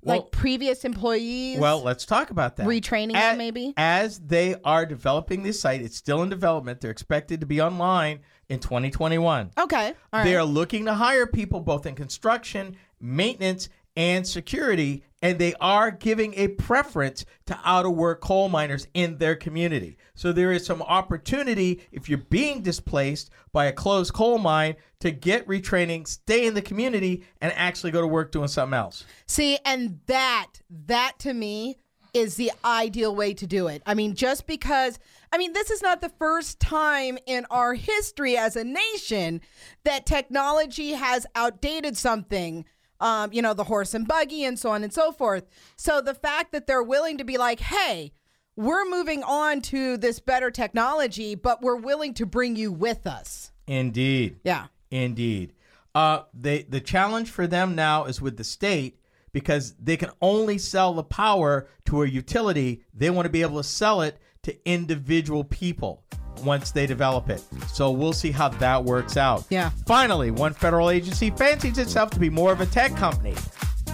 Well- 0.03 0.19
like 0.19 0.31
previous 0.33 0.85
employees 0.85 1.59
Well, 1.59 1.81
let's 1.83 2.05
talk 2.05 2.31
about 2.31 2.57
that. 2.57 2.67
Retraining 2.67 3.13
them, 3.13 3.17
As- 3.33 3.39
maybe? 3.39 3.73
As 3.77 4.19
they 4.21 4.57
are 4.65 4.85
developing 4.85 5.43
this 5.43 5.61
site, 5.61 5.81
it's 5.81 5.97
still 5.97 6.23
in 6.23 6.29
development. 6.29 6.81
They're 6.81 6.91
expected 6.91 7.41
to 7.41 7.47
be 7.47 7.61
online 7.63 8.21
in 8.49 8.61
2021. 8.61 9.53
okay 9.59 9.87
all 9.89 9.95
right 10.13 10.25
They 10.25 10.37
are 10.37 10.45
looking 10.45 10.85
to 10.87 10.95
hire 10.95 11.27
people 11.27 11.61
both 11.61 11.87
in 11.87 11.95
construction, 11.95 12.77
maintenance, 13.01 13.69
and 13.97 14.27
security, 14.27 15.05
and 15.23 15.39
they 15.39 15.55
are 15.61 15.91
giving 15.91 16.35
a 16.35 16.49
preference 16.49 17.25
to 17.47 17.59
out 17.65 17.87
of 17.87 17.93
work 17.93 18.21
coal 18.21 18.49
miners 18.49 18.87
in 18.95 19.19
their 19.19 19.37
community. 19.37 19.97
So 20.15 20.33
there 20.33 20.53
is 20.53 20.67
some 20.67 20.83
opportunity 20.83 21.83
if 21.93 22.09
you're 22.09 22.19
being 22.19 22.63
displaced 22.63 23.31
by 23.53 23.67
a 23.67 23.73
closed 23.73 24.13
coal 24.13 24.39
mine 24.39 24.77
to 25.01 25.11
get 25.11 25.47
retraining, 25.47 26.07
stay 26.07 26.47
in 26.47 26.55
the 26.55 26.63
community, 26.63 27.25
and 27.41 27.53
actually 27.55 27.93
go 27.93 28.01
to 28.01 28.07
work 28.07 28.33
doing 28.33 28.49
something 28.49 28.77
else. 28.77 29.05
See, 29.27 29.59
and 29.65 30.01
that 30.07 30.49
that 30.87 31.19
to 31.21 31.33
me 31.33 31.77
is 32.13 32.37
the 32.37 32.53
ideal 32.65 33.15
way 33.15 33.35
to 33.35 33.47
do 33.47 33.67
it. 33.67 33.83
I 33.85 33.95
mean, 33.95 34.15
just 34.15 34.47
because 34.47 34.99
I 35.33 35.37
mean, 35.37 35.53
this 35.53 35.71
is 35.71 35.83
not 35.83 36.01
the 36.01 36.11
first 36.11 36.61
time 36.61 37.19
in 37.27 37.45
our 37.51 37.75
history 37.75 38.37
as 38.37 38.55
a 38.55 38.63
nation 38.63 39.41
that 39.83 40.07
technology 40.07 40.93
has 40.93 41.27
outdated 41.35 41.97
something. 41.97 42.65
Um, 43.01 43.33
you 43.33 43.43
know, 43.43 43.55
the 43.55 43.65
horse 43.65 43.93
and 43.93 44.07
buggy 44.07 44.45
and 44.45 44.59
so 44.59 44.71
on 44.71 44.85
and 44.85 44.93
so 44.93 45.13
forth. 45.13 45.45
So 45.77 46.01
the 46.01 46.15
fact 46.15 46.53
that 46.53 46.67
they're 46.67 46.83
willing 46.83 47.19
to 47.19 47.25
be 47.25 47.37
like, 47.37 47.61
"Hey, 47.61 48.13
we're 48.57 48.89
moving 48.89 49.23
on 49.23 49.61
to 49.63 49.97
this 49.97 50.21
better 50.21 50.51
technology, 50.51 51.35
but 51.35 51.61
we're 51.61 51.77
willing 51.77 52.15
to 52.15 52.27
bring 52.27 52.57
you 52.57 52.73
with 52.73 53.07
us." 53.07 53.53
Indeed. 53.67 54.39
Yeah. 54.45 54.67
Indeed. 54.91 55.55
Uh, 55.95 56.23
they 56.33 56.63
the 56.63 56.81
challenge 56.81 57.31
for 57.31 57.47
them 57.47 57.75
now 57.75 58.05
is 58.05 58.21
with 58.21 58.37
the 58.37 58.45
state 58.45 59.01
because 59.33 59.75
they 59.75 59.97
can 59.97 60.11
only 60.23 60.59
sell 60.59 60.95
the 60.95 61.03
power 61.03 61.69
to 61.87 62.03
a 62.03 62.09
utility. 62.09 62.85
They 62.95 63.11
want 63.11 63.27
to 63.27 63.31
be 63.31 63.43
able 63.43 63.59
to 63.59 63.69
sell 63.69 64.01
it 64.03 64.19
to 64.45 64.69
individual 64.69 65.45
people 65.45 66.05
once 66.43 66.71
they 66.71 66.87
develop 66.87 67.31
it. 67.31 67.43
So 67.69 67.91
we'll 67.91 68.13
see 68.13 68.31
how 68.31 68.49
that 68.49 68.85
works 68.85 69.17
out. 69.17 69.45
Yeah. 69.51 69.71
Finally, 69.87 70.31
one 70.31 70.55
federal 70.55 70.91
agency 70.91 71.31
fancies 71.31 71.79
itself 71.79 72.11
to 72.11 72.19
be 72.19 72.31
more 72.31 72.53
of 72.53 72.61
a 72.61 72.67
tech 72.67 72.97
company. 72.97 73.35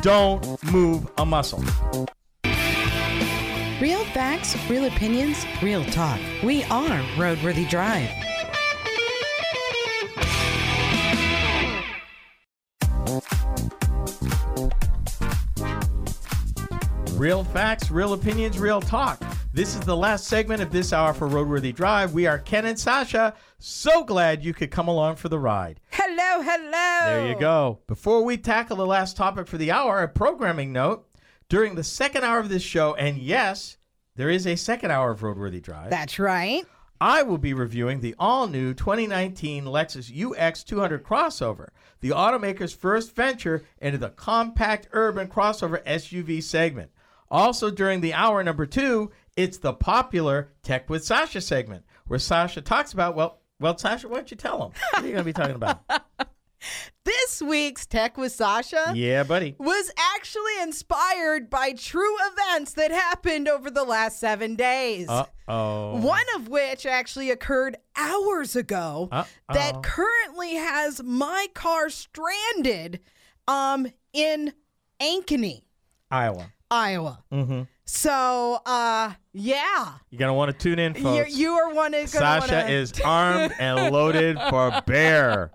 Don't 0.02 0.62
move 0.72 1.10
a 1.18 1.26
muscle. 1.26 1.62
Real 3.80 4.04
facts, 4.06 4.56
real 4.68 4.84
opinions, 4.84 5.44
real 5.62 5.84
talk. 5.86 6.20
We 6.42 6.64
are 6.64 7.00
Roadworthy 7.16 7.68
Drive. 7.68 8.10
Real 17.14 17.44
facts, 17.44 17.90
real 17.90 18.14
opinions, 18.14 18.58
real 18.58 18.80
talk. 18.80 19.22
This 19.52 19.74
is 19.74 19.80
the 19.80 19.96
last 19.96 20.28
segment 20.28 20.62
of 20.62 20.70
this 20.70 20.92
hour 20.92 21.12
for 21.12 21.28
Roadworthy 21.28 21.74
Drive. 21.74 22.12
We 22.12 22.24
are 22.28 22.38
Ken 22.38 22.66
and 22.66 22.78
Sasha. 22.78 23.34
So 23.58 24.04
glad 24.04 24.44
you 24.44 24.54
could 24.54 24.70
come 24.70 24.86
along 24.86 25.16
for 25.16 25.28
the 25.28 25.40
ride. 25.40 25.80
Hello, 25.90 26.40
hello. 26.40 27.00
There 27.04 27.26
you 27.26 27.34
go. 27.34 27.80
Before 27.88 28.22
we 28.22 28.36
tackle 28.36 28.76
the 28.76 28.86
last 28.86 29.16
topic 29.16 29.48
for 29.48 29.58
the 29.58 29.72
hour, 29.72 30.02
a 30.02 30.08
programming 30.08 30.72
note. 30.72 31.04
During 31.48 31.74
the 31.74 31.82
second 31.82 32.22
hour 32.22 32.38
of 32.38 32.48
this 32.48 32.62
show, 32.62 32.94
and 32.94 33.18
yes, 33.18 33.76
there 34.14 34.30
is 34.30 34.46
a 34.46 34.54
second 34.54 34.92
hour 34.92 35.10
of 35.10 35.20
Roadworthy 35.20 35.60
Drive, 35.60 35.90
That's 35.90 36.20
right. 36.20 36.64
I 37.00 37.24
will 37.24 37.38
be 37.38 37.52
reviewing 37.52 38.02
the 38.02 38.14
all 38.20 38.46
new 38.46 38.72
2019 38.72 39.64
Lexus 39.64 40.12
UX 40.14 40.62
200 40.62 41.02
crossover, 41.02 41.70
the 41.98 42.10
automaker's 42.10 42.72
first 42.72 43.16
venture 43.16 43.64
into 43.80 43.98
the 43.98 44.10
compact 44.10 44.86
urban 44.92 45.26
crossover 45.26 45.82
SUV 45.82 46.40
segment. 46.40 46.92
Also, 47.30 47.70
during 47.70 48.00
the 48.00 48.12
hour 48.12 48.42
number 48.42 48.66
two, 48.66 49.10
it's 49.42 49.58
the 49.58 49.72
popular 49.72 50.52
Tech 50.62 50.88
with 50.90 51.04
Sasha 51.04 51.40
segment, 51.40 51.84
where 52.06 52.18
Sasha 52.18 52.60
talks 52.60 52.92
about, 52.92 53.14
well, 53.16 53.40
well, 53.58 53.76
Sasha, 53.76 54.08
why 54.08 54.16
don't 54.16 54.30
you 54.30 54.36
tell 54.36 54.58
them? 54.58 54.72
What 54.92 55.02
are 55.02 55.06
you 55.06 55.12
going 55.12 55.24
to 55.24 55.24
be 55.24 55.32
talking 55.32 55.56
about? 55.56 55.80
This 57.04 57.40
week's 57.40 57.86
Tech 57.86 58.18
with 58.18 58.32
Sasha 58.32 58.92
Yeah, 58.94 59.22
buddy. 59.22 59.56
was 59.58 59.90
actually 60.16 60.60
inspired 60.60 61.48
by 61.48 61.72
true 61.72 62.14
events 62.32 62.74
that 62.74 62.90
happened 62.90 63.48
over 63.48 63.70
the 63.70 63.82
last 63.82 64.20
seven 64.20 64.56
days. 64.56 65.08
Uh 65.08 65.24
oh. 65.48 65.96
One 66.02 66.24
of 66.36 66.48
which 66.48 66.84
actually 66.84 67.30
occurred 67.30 67.78
hours 67.96 68.56
ago 68.56 69.08
Uh-oh. 69.10 69.54
that 69.54 69.82
currently 69.82 70.56
has 70.56 71.02
my 71.02 71.46
car 71.54 71.88
stranded 71.88 73.00
um, 73.48 73.86
in 74.12 74.52
Ankeny, 75.00 75.62
Iowa. 76.10 76.52
Iowa. 76.70 77.24
Mm-hmm. 77.32 77.62
So, 77.92 78.60
uh, 78.64 79.12
yeah. 79.32 79.92
You're 80.10 80.18
gonna 80.20 80.32
want 80.32 80.52
to 80.52 80.56
tune 80.56 80.78
in, 80.78 80.94
You, 80.94 81.02
folks. 81.02 81.36
you 81.36 81.52
are 81.54 81.74
one 81.74 81.92
of 81.92 82.08
Sasha 82.08 82.54
wanna, 82.54 82.68
is 82.68 82.92
armed 83.04 83.52
and 83.58 83.92
loaded 83.92 84.38
for 84.48 84.80
bear. 84.86 85.50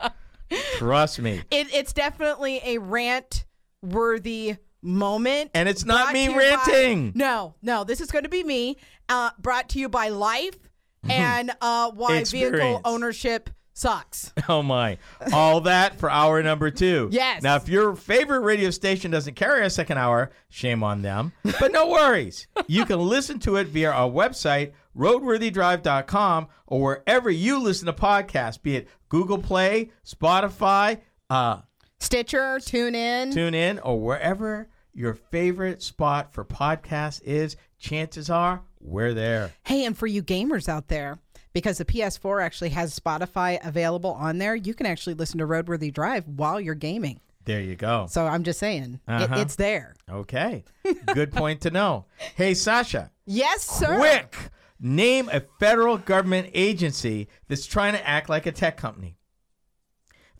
Trust 0.76 1.20
me. 1.20 1.42
It, 1.50 1.74
it's 1.74 1.94
definitely 1.94 2.60
a 2.66 2.78
rant 2.80 3.46
worthy 3.82 4.58
moment. 4.82 5.52
And 5.54 5.70
it's 5.70 5.86
not 5.86 6.12
me 6.14 6.28
ranting. 6.28 7.12
By, 7.12 7.20
no, 7.20 7.56
no, 7.62 7.86
this 7.86 8.02
is 8.02 8.12
going 8.12 8.24
to 8.24 8.30
be 8.30 8.44
me. 8.44 8.76
Uh, 9.08 9.30
brought 9.40 9.70
to 9.70 9.80
you 9.80 9.88
by 9.88 10.10
Life 10.10 10.58
and 11.10 11.52
uh, 11.62 11.92
why 11.92 12.24
vehicle 12.26 12.82
ownership 12.84 13.50
sucks. 13.76 14.34
Oh 14.50 14.62
my. 14.64 14.98
All 15.34 15.62
that 15.62 16.00
for 16.00 16.10
hour 16.10 16.42
number 16.42 16.70
two. 16.72 17.10
Yes. 17.12 17.42
Now, 17.44 17.56
if 17.58 17.68
your 17.70 17.96
favorite 17.96 18.40
radio 18.42 18.70
station 18.70 19.12
doesn't 19.12 19.34
carry 19.36 19.66
a 19.66 19.70
second 19.70 19.98
hour, 19.98 20.32
shame 20.50 20.82
on 20.84 21.02
them. 21.02 21.34
But 21.60 21.72
no 21.72 21.88
worries. 21.88 22.48
you 22.68 22.86
can 22.86 23.00
listen 23.00 23.40
to 23.40 23.56
it 23.58 23.68
via 23.68 23.92
our 23.92 24.10
website, 24.10 24.72
roadworthydrive.com, 24.96 26.48
or 26.68 26.82
wherever 26.82 27.30
you 27.30 27.60
listen 27.60 27.86
to 27.88 27.94
podcasts, 27.94 28.62
be 28.62 28.78
it 28.78 28.88
Google 29.10 29.38
Play, 29.38 29.92
Spotify, 30.06 31.02
uh, 31.30 31.62
Stitcher, 32.00 32.60
tune 32.60 32.96
in. 32.96 33.32
tune 33.32 33.54
in, 33.54 33.80
or 33.80 34.00
wherever 34.00 34.70
your 34.94 35.14
favorite 35.14 35.82
spot 35.82 36.34
for 36.34 36.46
podcasts 36.46 37.22
is. 37.24 37.56
Chances 37.80 38.30
are 38.30 38.62
we're 38.80 39.14
there. 39.14 39.52
Hey, 39.64 39.86
and 39.86 39.98
for 39.98 40.08
you 40.08 40.22
gamers 40.24 40.70
out 40.70 40.88
there, 40.88 41.20
because 41.56 41.78
the 41.80 41.86
PS4 41.86 42.44
actually 42.44 42.70
has 42.72 43.00
Spotify 43.00 43.58
available 43.66 44.12
on 44.12 44.38
there, 44.38 44.54
you 44.56 44.74
can 44.76 44.86
actually 44.86 45.14
listen 45.16 45.40
to 45.40 45.48
Roadworthy 45.48 45.92
Drive 45.92 46.28
while 46.28 46.60
you're 46.60 46.76
gaming. 46.76 47.22
There 47.46 47.62
you 47.62 47.76
go. 47.76 48.08
So 48.10 48.26
I'm 48.28 48.44
just 48.44 48.60
saying, 48.60 49.00
Uh-huh. 49.08 49.36
it's 49.40 49.56
there. 49.56 49.96
Okay. 50.12 50.66
Good 51.14 51.32
point 51.32 51.62
to 51.62 51.72
know. 51.72 52.06
Hey, 52.36 52.54
Sasha. 52.56 53.10
Yes, 53.26 53.64
sir. 53.64 53.98
Quick! 53.98 54.36
Name 54.82 55.30
a 55.32 55.42
federal 55.60 55.98
government 55.98 56.50
agency 56.54 57.30
that's 57.48 57.66
trying 57.66 57.94
to 57.94 58.06
act 58.08 58.28
like 58.30 58.46
a 58.46 58.52
tech 58.52 58.76
company. 58.78 59.18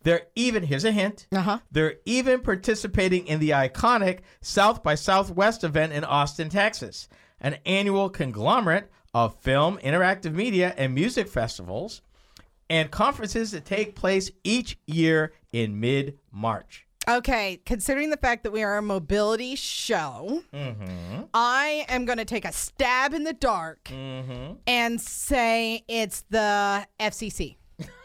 They're 0.02 0.26
even, 0.36 0.64
here's 0.64 0.84
a 0.84 0.92
hint. 0.92 1.26
Uh 1.32 1.40
huh. 1.40 1.58
They're 1.72 1.94
even 2.04 2.40
participating 2.40 3.26
in 3.26 3.40
the 3.40 3.50
iconic 3.50 4.18
South 4.42 4.82
by 4.82 4.94
Southwest 4.96 5.64
event 5.64 5.92
in 5.94 6.04
Austin, 6.04 6.48
Texas, 6.50 7.08
an 7.40 7.56
annual 7.64 8.10
conglomerate 8.10 8.90
of 9.14 9.34
film, 9.40 9.78
interactive 9.78 10.32
media, 10.34 10.74
and 10.76 10.94
music 10.94 11.28
festivals 11.28 12.02
and 12.68 12.90
conferences 12.90 13.52
that 13.52 13.64
take 13.64 13.94
place 13.94 14.30
each 14.44 14.76
year 14.86 15.32
in 15.52 15.78
mid 15.80 16.18
March. 16.32 16.82
Okay, 17.08 17.60
considering 17.64 18.10
the 18.10 18.16
fact 18.16 18.42
that 18.42 18.50
we 18.50 18.64
are 18.64 18.78
a 18.78 18.82
mobility 18.82 19.54
show, 19.54 20.42
Mm-hmm. 20.52 21.22
I 21.32 21.84
am 21.88 22.04
going 22.04 22.18
to 22.18 22.24
take 22.24 22.44
a 22.44 22.50
stab 22.52 23.14
in 23.14 23.22
the 23.22 23.32
dark 23.32 23.84
Mm-hmm. 23.84 24.54
and 24.66 25.00
say 25.00 25.84
it's 25.86 26.24
the 26.30 26.84
FCC. 26.98 27.56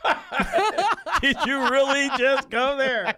Did 1.22 1.38
you 1.46 1.70
really 1.70 2.10
just 2.18 2.50
go 2.50 2.78
there? 2.78 3.16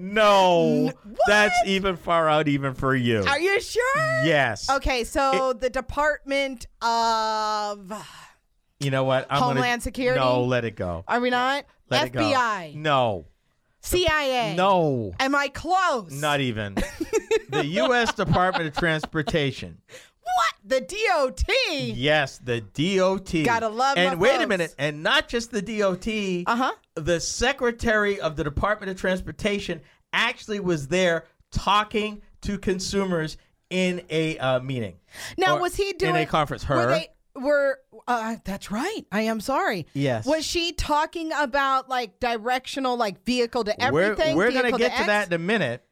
No. 0.00 0.92
That's 1.26 1.56
even 1.66 1.96
far 1.96 2.28
out, 2.28 2.48
even 2.48 2.74
for 2.74 2.94
you. 2.94 3.24
Are 3.26 3.40
you 3.40 3.60
sure? 3.60 3.96
Yes. 4.24 4.70
Okay, 4.70 5.04
so 5.04 5.52
the 5.52 5.70
Department 5.70 6.66
of. 6.80 7.92
You 8.80 8.90
know 8.90 9.04
what? 9.04 9.26
I'm 9.30 9.40
gonna- 9.40 9.54
Homeland 9.54 9.82
Security? 9.82 10.18
No, 10.20 10.42
let 10.44 10.64
it 10.64 10.76
go. 10.76 11.04
Are 11.08 11.20
we 11.20 11.30
not? 11.30 11.64
Let 11.90 12.06
it 12.08 12.12
go. 12.12 12.20
FBI. 12.20 12.74
No. 12.76 13.26
CIA. 13.80 14.54
No. 14.56 15.12
Am 15.18 15.34
I 15.34 15.48
close? 15.48 16.12
Not 16.12 16.40
even. 16.40 16.74
the 17.50 17.66
U.S. 17.66 18.12
Department 18.14 18.68
of 18.68 18.76
Transportation. 18.76 19.78
What? 20.22 20.54
The 20.64 20.80
DOT? 20.80 21.42
Yes, 21.96 22.38
the 22.38 22.60
DOT. 22.60 23.44
Gotta 23.44 23.68
love 23.68 23.98
And 23.98 24.20
wait 24.20 24.40
a 24.40 24.46
minute, 24.46 24.74
and 24.78 25.02
not 25.02 25.28
just 25.28 25.50
the 25.50 25.62
DOT. 25.62 26.06
Uh 26.46 26.56
huh. 26.56 26.72
The 26.94 27.20
Secretary 27.20 28.20
of 28.20 28.36
the 28.36 28.44
Department 28.44 28.90
of 28.90 28.98
Transportation 28.98 29.80
actually 30.12 30.60
was 30.60 30.88
there 30.88 31.24
talking 31.50 32.22
to 32.42 32.58
consumers 32.58 33.36
in 33.70 34.02
a 34.10 34.38
uh, 34.38 34.60
meeting. 34.60 34.96
Now, 35.38 35.58
was 35.58 35.74
he 35.74 35.92
doing 35.94 36.14
in 36.14 36.22
a 36.22 36.26
conference? 36.26 36.68
Were 36.68 36.76
Her. 36.76 36.86
they 36.88 37.08
were? 37.34 37.78
Uh, 38.06 38.36
that's 38.44 38.70
right. 38.70 39.02
I 39.10 39.22
am 39.22 39.40
sorry. 39.40 39.86
Yes. 39.94 40.26
Was 40.26 40.44
she 40.44 40.72
talking 40.72 41.32
about 41.36 41.88
like 41.88 42.20
directional, 42.20 42.96
like 42.96 43.24
vehicle 43.24 43.64
to 43.64 43.82
everything? 43.82 44.36
We're, 44.36 44.46
we're 44.46 44.52
going 44.52 44.72
to 44.72 44.78
get 44.78 44.92
to 44.92 44.98
X? 44.98 45.06
that 45.06 45.26
in 45.28 45.32
a 45.32 45.38
minute. 45.38 45.84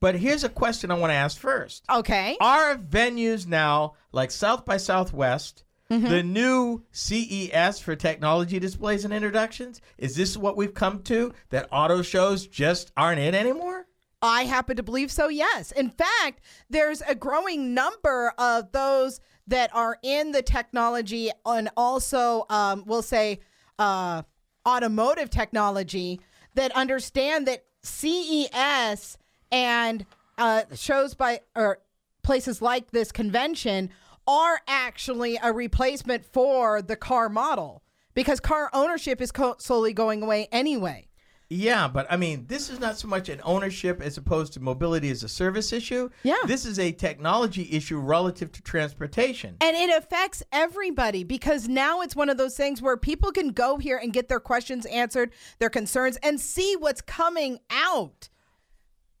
But 0.00 0.14
here's 0.16 0.44
a 0.44 0.48
question 0.48 0.90
I 0.90 0.94
want 0.94 1.10
to 1.10 1.14
ask 1.16 1.38
first. 1.38 1.84
Okay. 1.90 2.36
Are 2.40 2.76
venues 2.76 3.46
now 3.46 3.94
like 4.12 4.30
South 4.30 4.64
by 4.64 4.76
Southwest, 4.76 5.64
Mm-hmm. 5.90 6.06
the 6.10 6.22
new 6.22 6.84
CES 6.92 7.78
for 7.80 7.96
technology 7.96 8.58
displays 8.58 9.06
and 9.06 9.14
introductions? 9.14 9.80
Is 9.96 10.14
this 10.16 10.36
what 10.36 10.54
we've 10.54 10.74
come 10.74 11.02
to? 11.04 11.32
That 11.48 11.66
auto 11.72 12.02
shows 12.02 12.46
just 12.46 12.92
aren't 12.94 13.20
it 13.20 13.34
anymore? 13.34 13.86
I 14.20 14.42
happen 14.44 14.76
to 14.76 14.82
believe 14.82 15.10
so, 15.10 15.28
yes. 15.28 15.72
In 15.72 15.88
fact, 15.88 16.42
there's 16.68 17.00
a 17.00 17.14
growing 17.14 17.72
number 17.72 18.34
of 18.36 18.70
those 18.72 19.20
that 19.46 19.74
are 19.74 19.96
in 20.02 20.32
the 20.32 20.42
technology 20.42 21.30
and 21.46 21.70
also, 21.74 22.44
um, 22.50 22.84
we'll 22.86 23.00
say, 23.00 23.40
uh, 23.78 24.24
automotive 24.68 25.30
technology 25.30 26.20
that 26.54 26.70
understand 26.72 27.46
that 27.46 27.64
CES 27.82 29.16
and 29.50 30.06
uh, 30.36 30.62
shows 30.74 31.14
by 31.14 31.40
or 31.54 31.78
places 32.22 32.60
like 32.60 32.90
this 32.90 33.12
convention 33.12 33.90
are 34.26 34.60
actually 34.68 35.38
a 35.42 35.52
replacement 35.52 36.24
for 36.24 36.82
the 36.82 36.96
car 36.96 37.28
model 37.28 37.82
because 38.14 38.40
car 38.40 38.68
ownership 38.72 39.20
is 39.20 39.32
co- 39.32 39.56
slowly 39.58 39.92
going 39.92 40.22
away 40.22 40.48
anyway. 40.52 41.08
Yeah, 41.50 41.88
but 41.88 42.06
I 42.10 42.18
mean, 42.18 42.44
this 42.46 42.68
is 42.68 42.78
not 42.78 42.98
so 42.98 43.08
much 43.08 43.30
an 43.30 43.40
ownership 43.42 44.02
as 44.02 44.18
opposed 44.18 44.52
to 44.52 44.60
mobility 44.60 45.08
as 45.10 45.22
a 45.22 45.28
service 45.28 45.72
issue. 45.72 46.10
Yeah. 46.22 46.36
This 46.46 46.66
is 46.66 46.78
a 46.78 46.92
technology 46.92 47.66
issue 47.72 47.98
relative 47.98 48.52
to 48.52 48.62
transportation. 48.62 49.56
And 49.62 49.74
it 49.74 49.96
affects 49.96 50.42
everybody 50.52 51.24
because 51.24 51.66
now 51.66 52.02
it's 52.02 52.14
one 52.14 52.28
of 52.28 52.36
those 52.36 52.54
things 52.54 52.82
where 52.82 52.98
people 52.98 53.32
can 53.32 53.48
go 53.48 53.78
here 53.78 53.96
and 53.96 54.12
get 54.12 54.28
their 54.28 54.40
questions 54.40 54.84
answered, 54.86 55.32
their 55.58 55.70
concerns, 55.70 56.18
and 56.22 56.38
see 56.38 56.76
what's 56.76 57.00
coming 57.00 57.60
out 57.70 58.28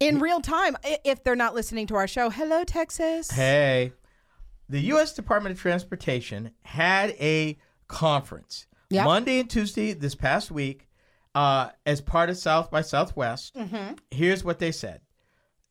in 0.00 0.18
real 0.20 0.40
time 0.40 0.76
if 1.04 1.22
they're 1.24 1.36
not 1.36 1.54
listening 1.54 1.86
to 1.88 1.96
our 1.96 2.06
show. 2.06 2.30
Hello, 2.30 2.64
Texas. 2.64 3.30
Hey, 3.30 3.92
the 4.68 4.80
U.S. 4.80 5.12
Department 5.14 5.54
of 5.54 5.60
Transportation 5.60 6.52
had 6.62 7.10
a 7.20 7.58
conference 7.88 8.66
Yep. 8.90 9.04
Monday 9.04 9.40
and 9.40 9.50
Tuesday 9.50 9.92
this 9.92 10.14
past 10.14 10.50
week 10.50 10.88
uh, 11.34 11.68
as 11.84 12.00
part 12.00 12.30
of 12.30 12.38
South 12.38 12.70
by 12.70 12.80
Southwest. 12.80 13.54
Here's 14.10 14.42
what 14.44 14.58
they 14.58 14.72
said 14.72 15.00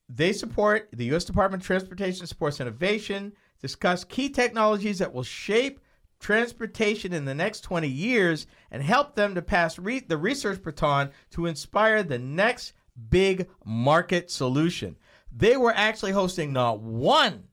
they 0.09 0.31
support, 0.33 0.87
the 0.93 1.05
U.S. 1.05 1.25
Department 1.25 1.63
of 1.63 1.67
Transportation 1.67 2.27
supports 2.27 2.61
innovation, 2.61 3.33
discuss 3.61 4.03
key 4.03 4.29
technologies 4.29 4.99
that 4.99 5.13
will 5.13 5.23
shape 5.23 5.79
transportation 6.19 7.11
in 7.13 7.25
the 7.25 7.35
next 7.35 7.61
20 7.61 7.87
years, 7.87 8.47
and 8.71 8.81
help 8.83 9.15
them 9.15 9.35
to 9.35 9.41
pass 9.41 9.77
re- 9.79 9.99
the 9.99 10.17
research 10.17 10.61
baton 10.63 11.09
to 11.31 11.45
inspire 11.45 12.03
the 12.03 12.19
next 12.19 12.73
big 13.09 13.47
market 13.65 14.31
solution. 14.31 14.97
They 15.35 15.57
were 15.57 15.73
actually 15.73 16.11
hosting 16.11 16.53
not 16.53 16.79
one, 16.79 17.45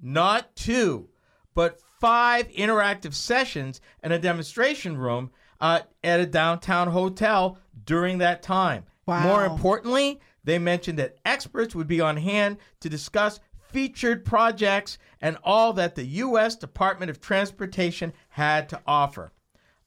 not 0.00 0.54
two, 0.56 1.08
but 1.54 1.80
five 2.00 2.48
interactive 2.48 3.14
sessions 3.14 3.80
in 4.02 4.12
a 4.12 4.18
demonstration 4.18 4.96
room 4.96 5.30
uh, 5.60 5.80
at 6.04 6.20
a 6.20 6.26
downtown 6.26 6.88
hotel 6.88 7.58
during 7.84 8.18
that 8.18 8.42
time. 8.42 8.84
Wow. 9.06 9.22
More 9.22 9.44
importantly, 9.44 10.20
they 10.44 10.58
mentioned 10.58 10.98
that 10.98 11.16
experts 11.24 11.74
would 11.74 11.88
be 11.88 12.00
on 12.00 12.16
hand 12.16 12.58
to 12.80 12.88
discuss 12.88 13.40
featured 13.68 14.24
projects 14.24 14.98
and 15.20 15.36
all 15.42 15.72
that 15.74 15.94
the 15.94 16.04
U.S. 16.04 16.56
Department 16.56 17.10
of 17.10 17.20
Transportation 17.20 18.12
had 18.30 18.68
to 18.70 18.80
offer. 18.86 19.32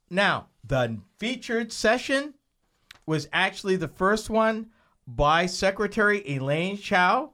Now, 0.10 0.48
the 0.64 1.00
featured 1.18 1.72
session 1.72 2.36
was 3.06 3.28
actually 3.34 3.76
the 3.76 3.88
first 3.88 4.30
one 4.30 4.68
by 5.16 5.46
Secretary 5.46 6.24
Elaine 6.30 6.78
Chao 6.78 7.34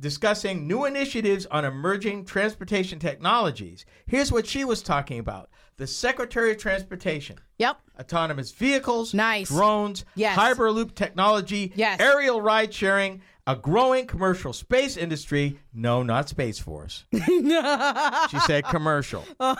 discussing 0.00 0.66
new 0.66 0.84
initiatives 0.84 1.46
on 1.46 1.64
emerging 1.64 2.24
transportation 2.24 2.98
technologies. 2.98 3.84
Here's 4.06 4.32
what 4.32 4.46
she 4.46 4.64
was 4.64 4.82
talking 4.82 5.18
about 5.20 5.48
the 5.76 5.86
Secretary 5.86 6.50
of 6.50 6.58
Transportation. 6.58 7.38
Yep. 7.58 7.78
Autonomous 7.98 8.52
vehicles, 8.52 9.14
Nice. 9.14 9.48
drones, 9.48 10.04
Yes. 10.14 10.36
Hyperloop 10.38 10.94
technology, 10.94 11.72
Yes. 11.76 12.00
aerial 12.00 12.40
ride 12.40 12.74
sharing, 12.74 13.22
a 13.46 13.56
growing 13.56 14.06
commercial 14.06 14.52
space 14.52 14.96
industry. 14.96 15.58
No, 15.72 16.02
not 16.02 16.28
Space 16.28 16.58
Force. 16.58 17.04
she 17.12 18.38
said 18.46 18.64
commercial. 18.64 19.24
Oh, 19.40 19.56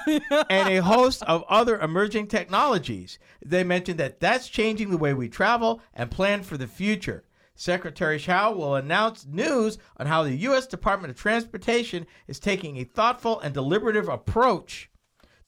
and 0.50 0.68
a 0.68 0.82
host 0.82 1.22
of 1.24 1.44
other 1.48 1.78
emerging 1.80 2.26
technologies. 2.28 3.18
They 3.44 3.64
mentioned 3.64 3.98
that 3.98 4.20
that's 4.20 4.48
changing 4.48 4.90
the 4.90 4.98
way 4.98 5.14
we 5.14 5.28
travel 5.28 5.80
and 5.94 6.10
plan 6.10 6.42
for 6.42 6.56
the 6.56 6.66
future. 6.68 7.24
Secretary 7.54 8.18
Chao 8.18 8.52
will 8.52 8.74
announce 8.74 9.26
news 9.26 9.78
on 9.96 10.06
how 10.06 10.22
the 10.22 10.34
U.S. 10.36 10.66
Department 10.66 11.10
of 11.10 11.16
Transportation 11.16 12.06
is 12.26 12.40
taking 12.40 12.76
a 12.76 12.84
thoughtful 12.84 13.40
and 13.40 13.52
deliberative 13.52 14.08
approach 14.08 14.90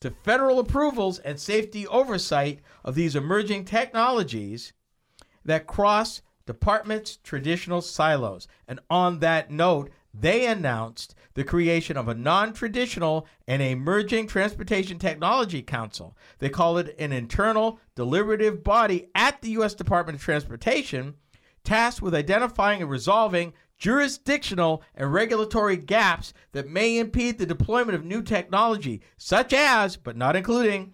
to 0.01 0.11
federal 0.23 0.59
approvals 0.59 1.19
and 1.19 1.39
safety 1.39 1.87
oversight 1.87 2.59
of 2.83 2.95
these 2.95 3.15
emerging 3.15 3.65
technologies 3.65 4.73
that 5.43 5.67
cross 5.67 6.21
departments' 6.45 7.17
traditional 7.17 7.81
silos. 7.81 8.47
And 8.67 8.79
on 8.89 9.19
that 9.19 9.49
note, 9.49 9.89
they 10.13 10.45
announced 10.45 11.15
the 11.33 11.43
creation 11.43 11.97
of 11.97 12.07
a 12.07 12.13
non 12.13 12.53
traditional 12.53 13.27
and 13.47 13.61
emerging 13.61 14.27
transportation 14.27 14.97
technology 14.97 15.61
council. 15.61 16.15
They 16.39 16.49
call 16.49 16.77
it 16.77 16.95
an 16.97 17.11
internal 17.11 17.79
deliberative 17.95 18.63
body 18.63 19.09
at 19.13 19.41
the 19.41 19.49
U.S. 19.51 19.73
Department 19.73 20.17
of 20.17 20.21
Transportation 20.21 21.15
tasked 21.65 22.01
with 22.01 22.15
identifying 22.15 22.81
and 22.81 22.89
resolving 22.89 23.53
jurisdictional 23.77 24.81
and 24.95 25.11
regulatory 25.13 25.77
gaps 25.77 26.33
that 26.53 26.69
may 26.69 26.97
impede 26.97 27.37
the 27.37 27.45
deployment 27.45 27.95
of 27.95 28.05
new 28.05 28.21
technology, 28.21 29.01
such 29.17 29.53
as, 29.53 29.97
but 29.97 30.15
not 30.15 30.35
including, 30.35 30.93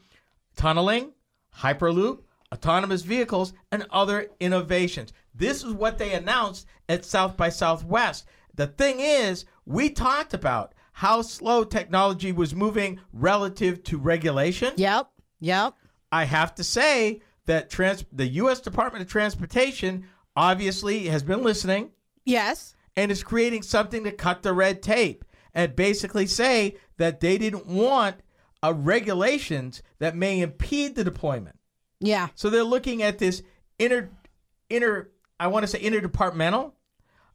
tunneling, 0.55 1.11
hyperloop, 1.59 2.22
autonomous 2.53 3.03
vehicles, 3.03 3.53
and 3.72 3.86
other 3.91 4.30
innovations. 4.39 5.13
This 5.34 5.63
is 5.63 5.74
what 5.74 5.97
they 5.97 6.13
announced 6.13 6.65
at 6.89 7.05
South 7.05 7.38
by 7.38 7.49
Southwest. 7.49 8.26
The 8.55 8.67
thing 8.67 8.99
is, 8.99 9.45
we 9.65 9.89
talked 9.89 10.34
about 10.34 10.74
how 10.93 11.22
slow 11.22 11.63
technology 11.63 12.32
was 12.32 12.53
moving 12.53 12.99
relative 13.13 13.84
to 13.84 13.97
regulation. 13.97 14.74
Yep. 14.76 15.09
Yep. 15.39 15.74
I 16.11 16.26
have 16.26 16.53
to 16.55 16.63
say 16.63 17.22
that 17.45 17.69
trans- 17.69 18.05
the 18.11 18.28
U.S. 18.28 18.59
Department 18.59 19.03
of 19.03 19.09
Transportation 19.09 20.05
obviously 20.36 21.05
has 21.07 21.23
been 21.23 21.43
listening 21.43 21.91
Yes. 22.25 22.75
and 22.95 23.11
is 23.11 23.23
creating 23.23 23.63
something 23.63 24.03
to 24.03 24.11
cut 24.11 24.43
the 24.43 24.53
red 24.53 24.82
tape 24.82 25.25
and 25.53 25.75
basically 25.75 26.25
say 26.27 26.77
that 26.97 27.19
they 27.19 27.38
didn't 27.38 27.67
want 27.67 28.17
uh, 28.63 28.73
regulations 28.75 29.82
that 29.99 30.15
may 30.15 30.39
impede 30.41 30.95
the 30.95 31.03
deployment. 31.03 31.57
Yeah. 31.99 32.29
So 32.36 32.49
they're 32.49 32.63
looking 32.63 33.03
at 33.03 33.17
this 33.19 33.43
inter, 33.79 34.09
inter 34.69 35.09
I 35.39 35.47
want 35.47 35.63
to 35.63 35.67
say 35.67 35.82
interdepartmental 35.82 36.73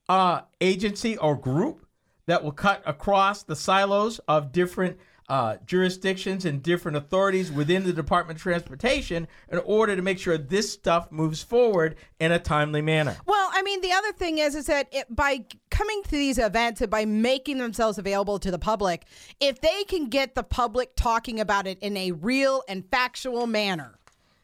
uh, 0.09 0.43
agency 0.61 1.17
or 1.19 1.37
group 1.37 1.85
that 2.27 2.43
will 2.43 2.53
cut 2.53 2.83
across 2.87 3.43
the 3.43 3.57
silos 3.57 4.19
of 4.29 4.53
different 4.53 4.99
uh, 5.29 5.57
jurisdictions 5.67 6.45
and 6.45 6.63
different 6.63 6.97
authorities 6.97 7.51
within 7.51 7.85
the 7.85 7.93
Department 7.93 8.39
of 8.39 8.43
Transportation 8.43 9.27
in 9.51 9.59
order 9.59 9.97
to 9.97 10.03
make 10.03 10.19
sure 10.19 10.39
this 10.39 10.73
stuff 10.73 11.11
moves 11.11 11.43
forward 11.43 11.97
in 12.21 12.33
a 12.33 12.39
timely 12.39 12.83
manner. 12.83 13.17
Well, 13.27 13.51
I 13.53 13.63
mean, 13.63 13.81
the 13.81 13.93
other 13.93 14.13
thing 14.13 14.39
is, 14.39 14.55
is 14.55 14.67
that 14.67 14.89
it, 14.93 15.07
by 15.15 15.45
coming 15.71 16.03
to 16.05 16.11
these 16.11 16.39
events 16.39 16.81
and 16.81 16.91
by 16.91 17.05
making 17.05 17.59
themselves 17.59 17.99
available 17.99 18.39
to 18.39 18.51
the 18.51 18.59
public, 18.59 19.07
if 19.41 19.61
they 19.61 19.85
can 19.85 20.09
get 20.09 20.35
the 20.35 20.45
public 20.45 20.95
talking 20.97 21.41
about 21.41 21.67
it 21.67 21.79
in 21.81 21.97
a 21.97 22.13
real 22.13 22.63
and 22.69 22.85
factual 22.91 23.47
manner, 23.47 23.99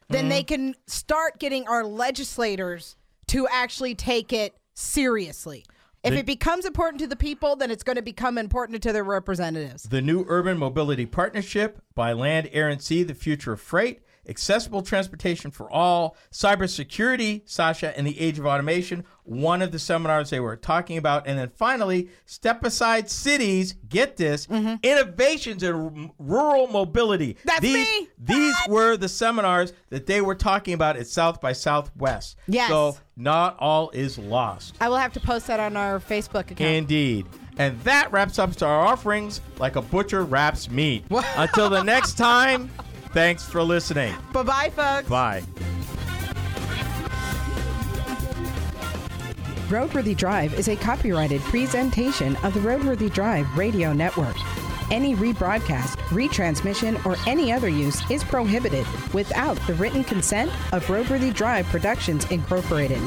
then 0.09 0.29
they 0.29 0.43
can 0.43 0.75
start 0.85 1.39
getting 1.39 1.67
our 1.67 1.83
legislators 1.83 2.97
to 3.25 3.47
actually 3.47 3.95
take 3.95 4.31
it 4.31 4.55
seriously. 4.75 5.65
If 6.03 6.11
The- 6.13 6.19
it 6.19 6.25
becomes 6.25 6.65
important 6.65 6.99
to 6.99 7.07
the 7.07 7.15
people, 7.15 7.55
then 7.55 7.71
it's 7.71 7.83
going 7.83 7.95
to 7.95 8.01
become 8.01 8.37
important 8.37 8.83
to 8.83 8.91
their 8.91 9.05
representatives. 9.05 9.83
The 9.83 10.01
new 10.01 10.25
Urban 10.27 10.57
Mobility 10.57 11.05
Partnership 11.05 11.81
by 11.95 12.11
Land, 12.11 12.49
Air, 12.51 12.67
and 12.67 12.81
Sea, 12.81 13.03
the 13.03 13.13
future 13.13 13.53
of 13.53 13.61
freight, 13.61 14.01
accessible 14.27 14.81
transportation 14.81 15.51
for 15.51 15.71
all, 15.71 16.15
cybersecurity, 16.31 17.41
Sasha, 17.45 17.97
and 17.97 18.07
the 18.07 18.19
age 18.19 18.39
of 18.39 18.45
automation, 18.45 19.03
one 19.23 19.61
of 19.61 19.71
the 19.71 19.79
seminars 19.79 20.29
they 20.29 20.39
were 20.39 20.55
talking 20.55 20.97
about. 20.97 21.27
And 21.27 21.37
then 21.37 21.49
finally, 21.55 22.09
step 22.25 22.63
aside 22.63 23.09
cities, 23.09 23.75
get 23.89 24.17
this, 24.17 24.47
innovations 24.49 25.63
in 25.63 25.75
r- 25.75 26.11
rural 26.19 26.67
mobility. 26.67 27.33
Mm-hmm. 27.35 27.47
That's 27.47 27.61
these, 27.61 27.87
me. 27.87 28.07
These 28.19 28.55
were 28.67 28.97
the 28.97 29.09
seminars 29.09 29.73
that 29.89 30.05
they 30.05 30.21
were 30.21 30.35
talking 30.35 30.73
about 30.73 30.97
at 30.97 31.07
South 31.07 31.41
by 31.41 31.53
Southwest. 31.53 32.37
Yes. 32.47 32.69
So 32.69 32.97
not 33.15 33.57
all 33.59 33.89
is 33.91 34.17
lost. 34.17 34.75
I 34.81 34.89
will 34.89 34.97
have 34.97 35.13
to 35.13 35.19
post 35.19 35.47
that 35.47 35.59
on 35.59 35.77
our 35.77 35.99
Facebook 35.99 36.51
account. 36.51 36.61
Indeed. 36.61 37.25
And 37.57 37.79
that 37.81 38.11
wraps 38.11 38.39
up 38.39 38.59
our 38.61 38.79
offerings 38.79 39.41
like 39.59 39.75
a 39.75 39.81
butcher 39.81 40.23
wraps 40.23 40.69
meat. 40.69 41.05
Until 41.35 41.69
the 41.69 41.83
next 41.83 42.17
time, 42.17 42.71
thanks 43.13 43.47
for 43.47 43.63
listening. 43.63 44.13
bye 44.31 44.43
bye, 44.43 44.69
folks. 44.69 45.09
Bye. 45.09 45.43
Roadworthy 49.69 50.15
Drive 50.15 50.53
is 50.53 50.67
a 50.67 50.75
copyrighted 50.75 51.41
presentation 51.41 52.35
of 52.43 52.53
the 52.53 52.59
Roadworthy 52.59 53.11
Drive 53.11 53.47
radio 53.57 53.91
network. 53.91 54.35
Any 54.91 55.15
rebroadcast, 55.15 55.97
retransmission, 56.09 57.03
or 57.05 57.15
any 57.27 57.51
other 57.51 57.69
use 57.69 57.99
is 58.11 58.23
prohibited 58.23 58.85
without 59.13 59.55
the 59.65 59.73
written 59.73 60.03
consent 60.03 60.51
of 60.73 60.85
Roadworthy 60.85 61.33
Drive 61.33 61.65
Productions 61.67 62.29
Incorporated. 62.29 63.01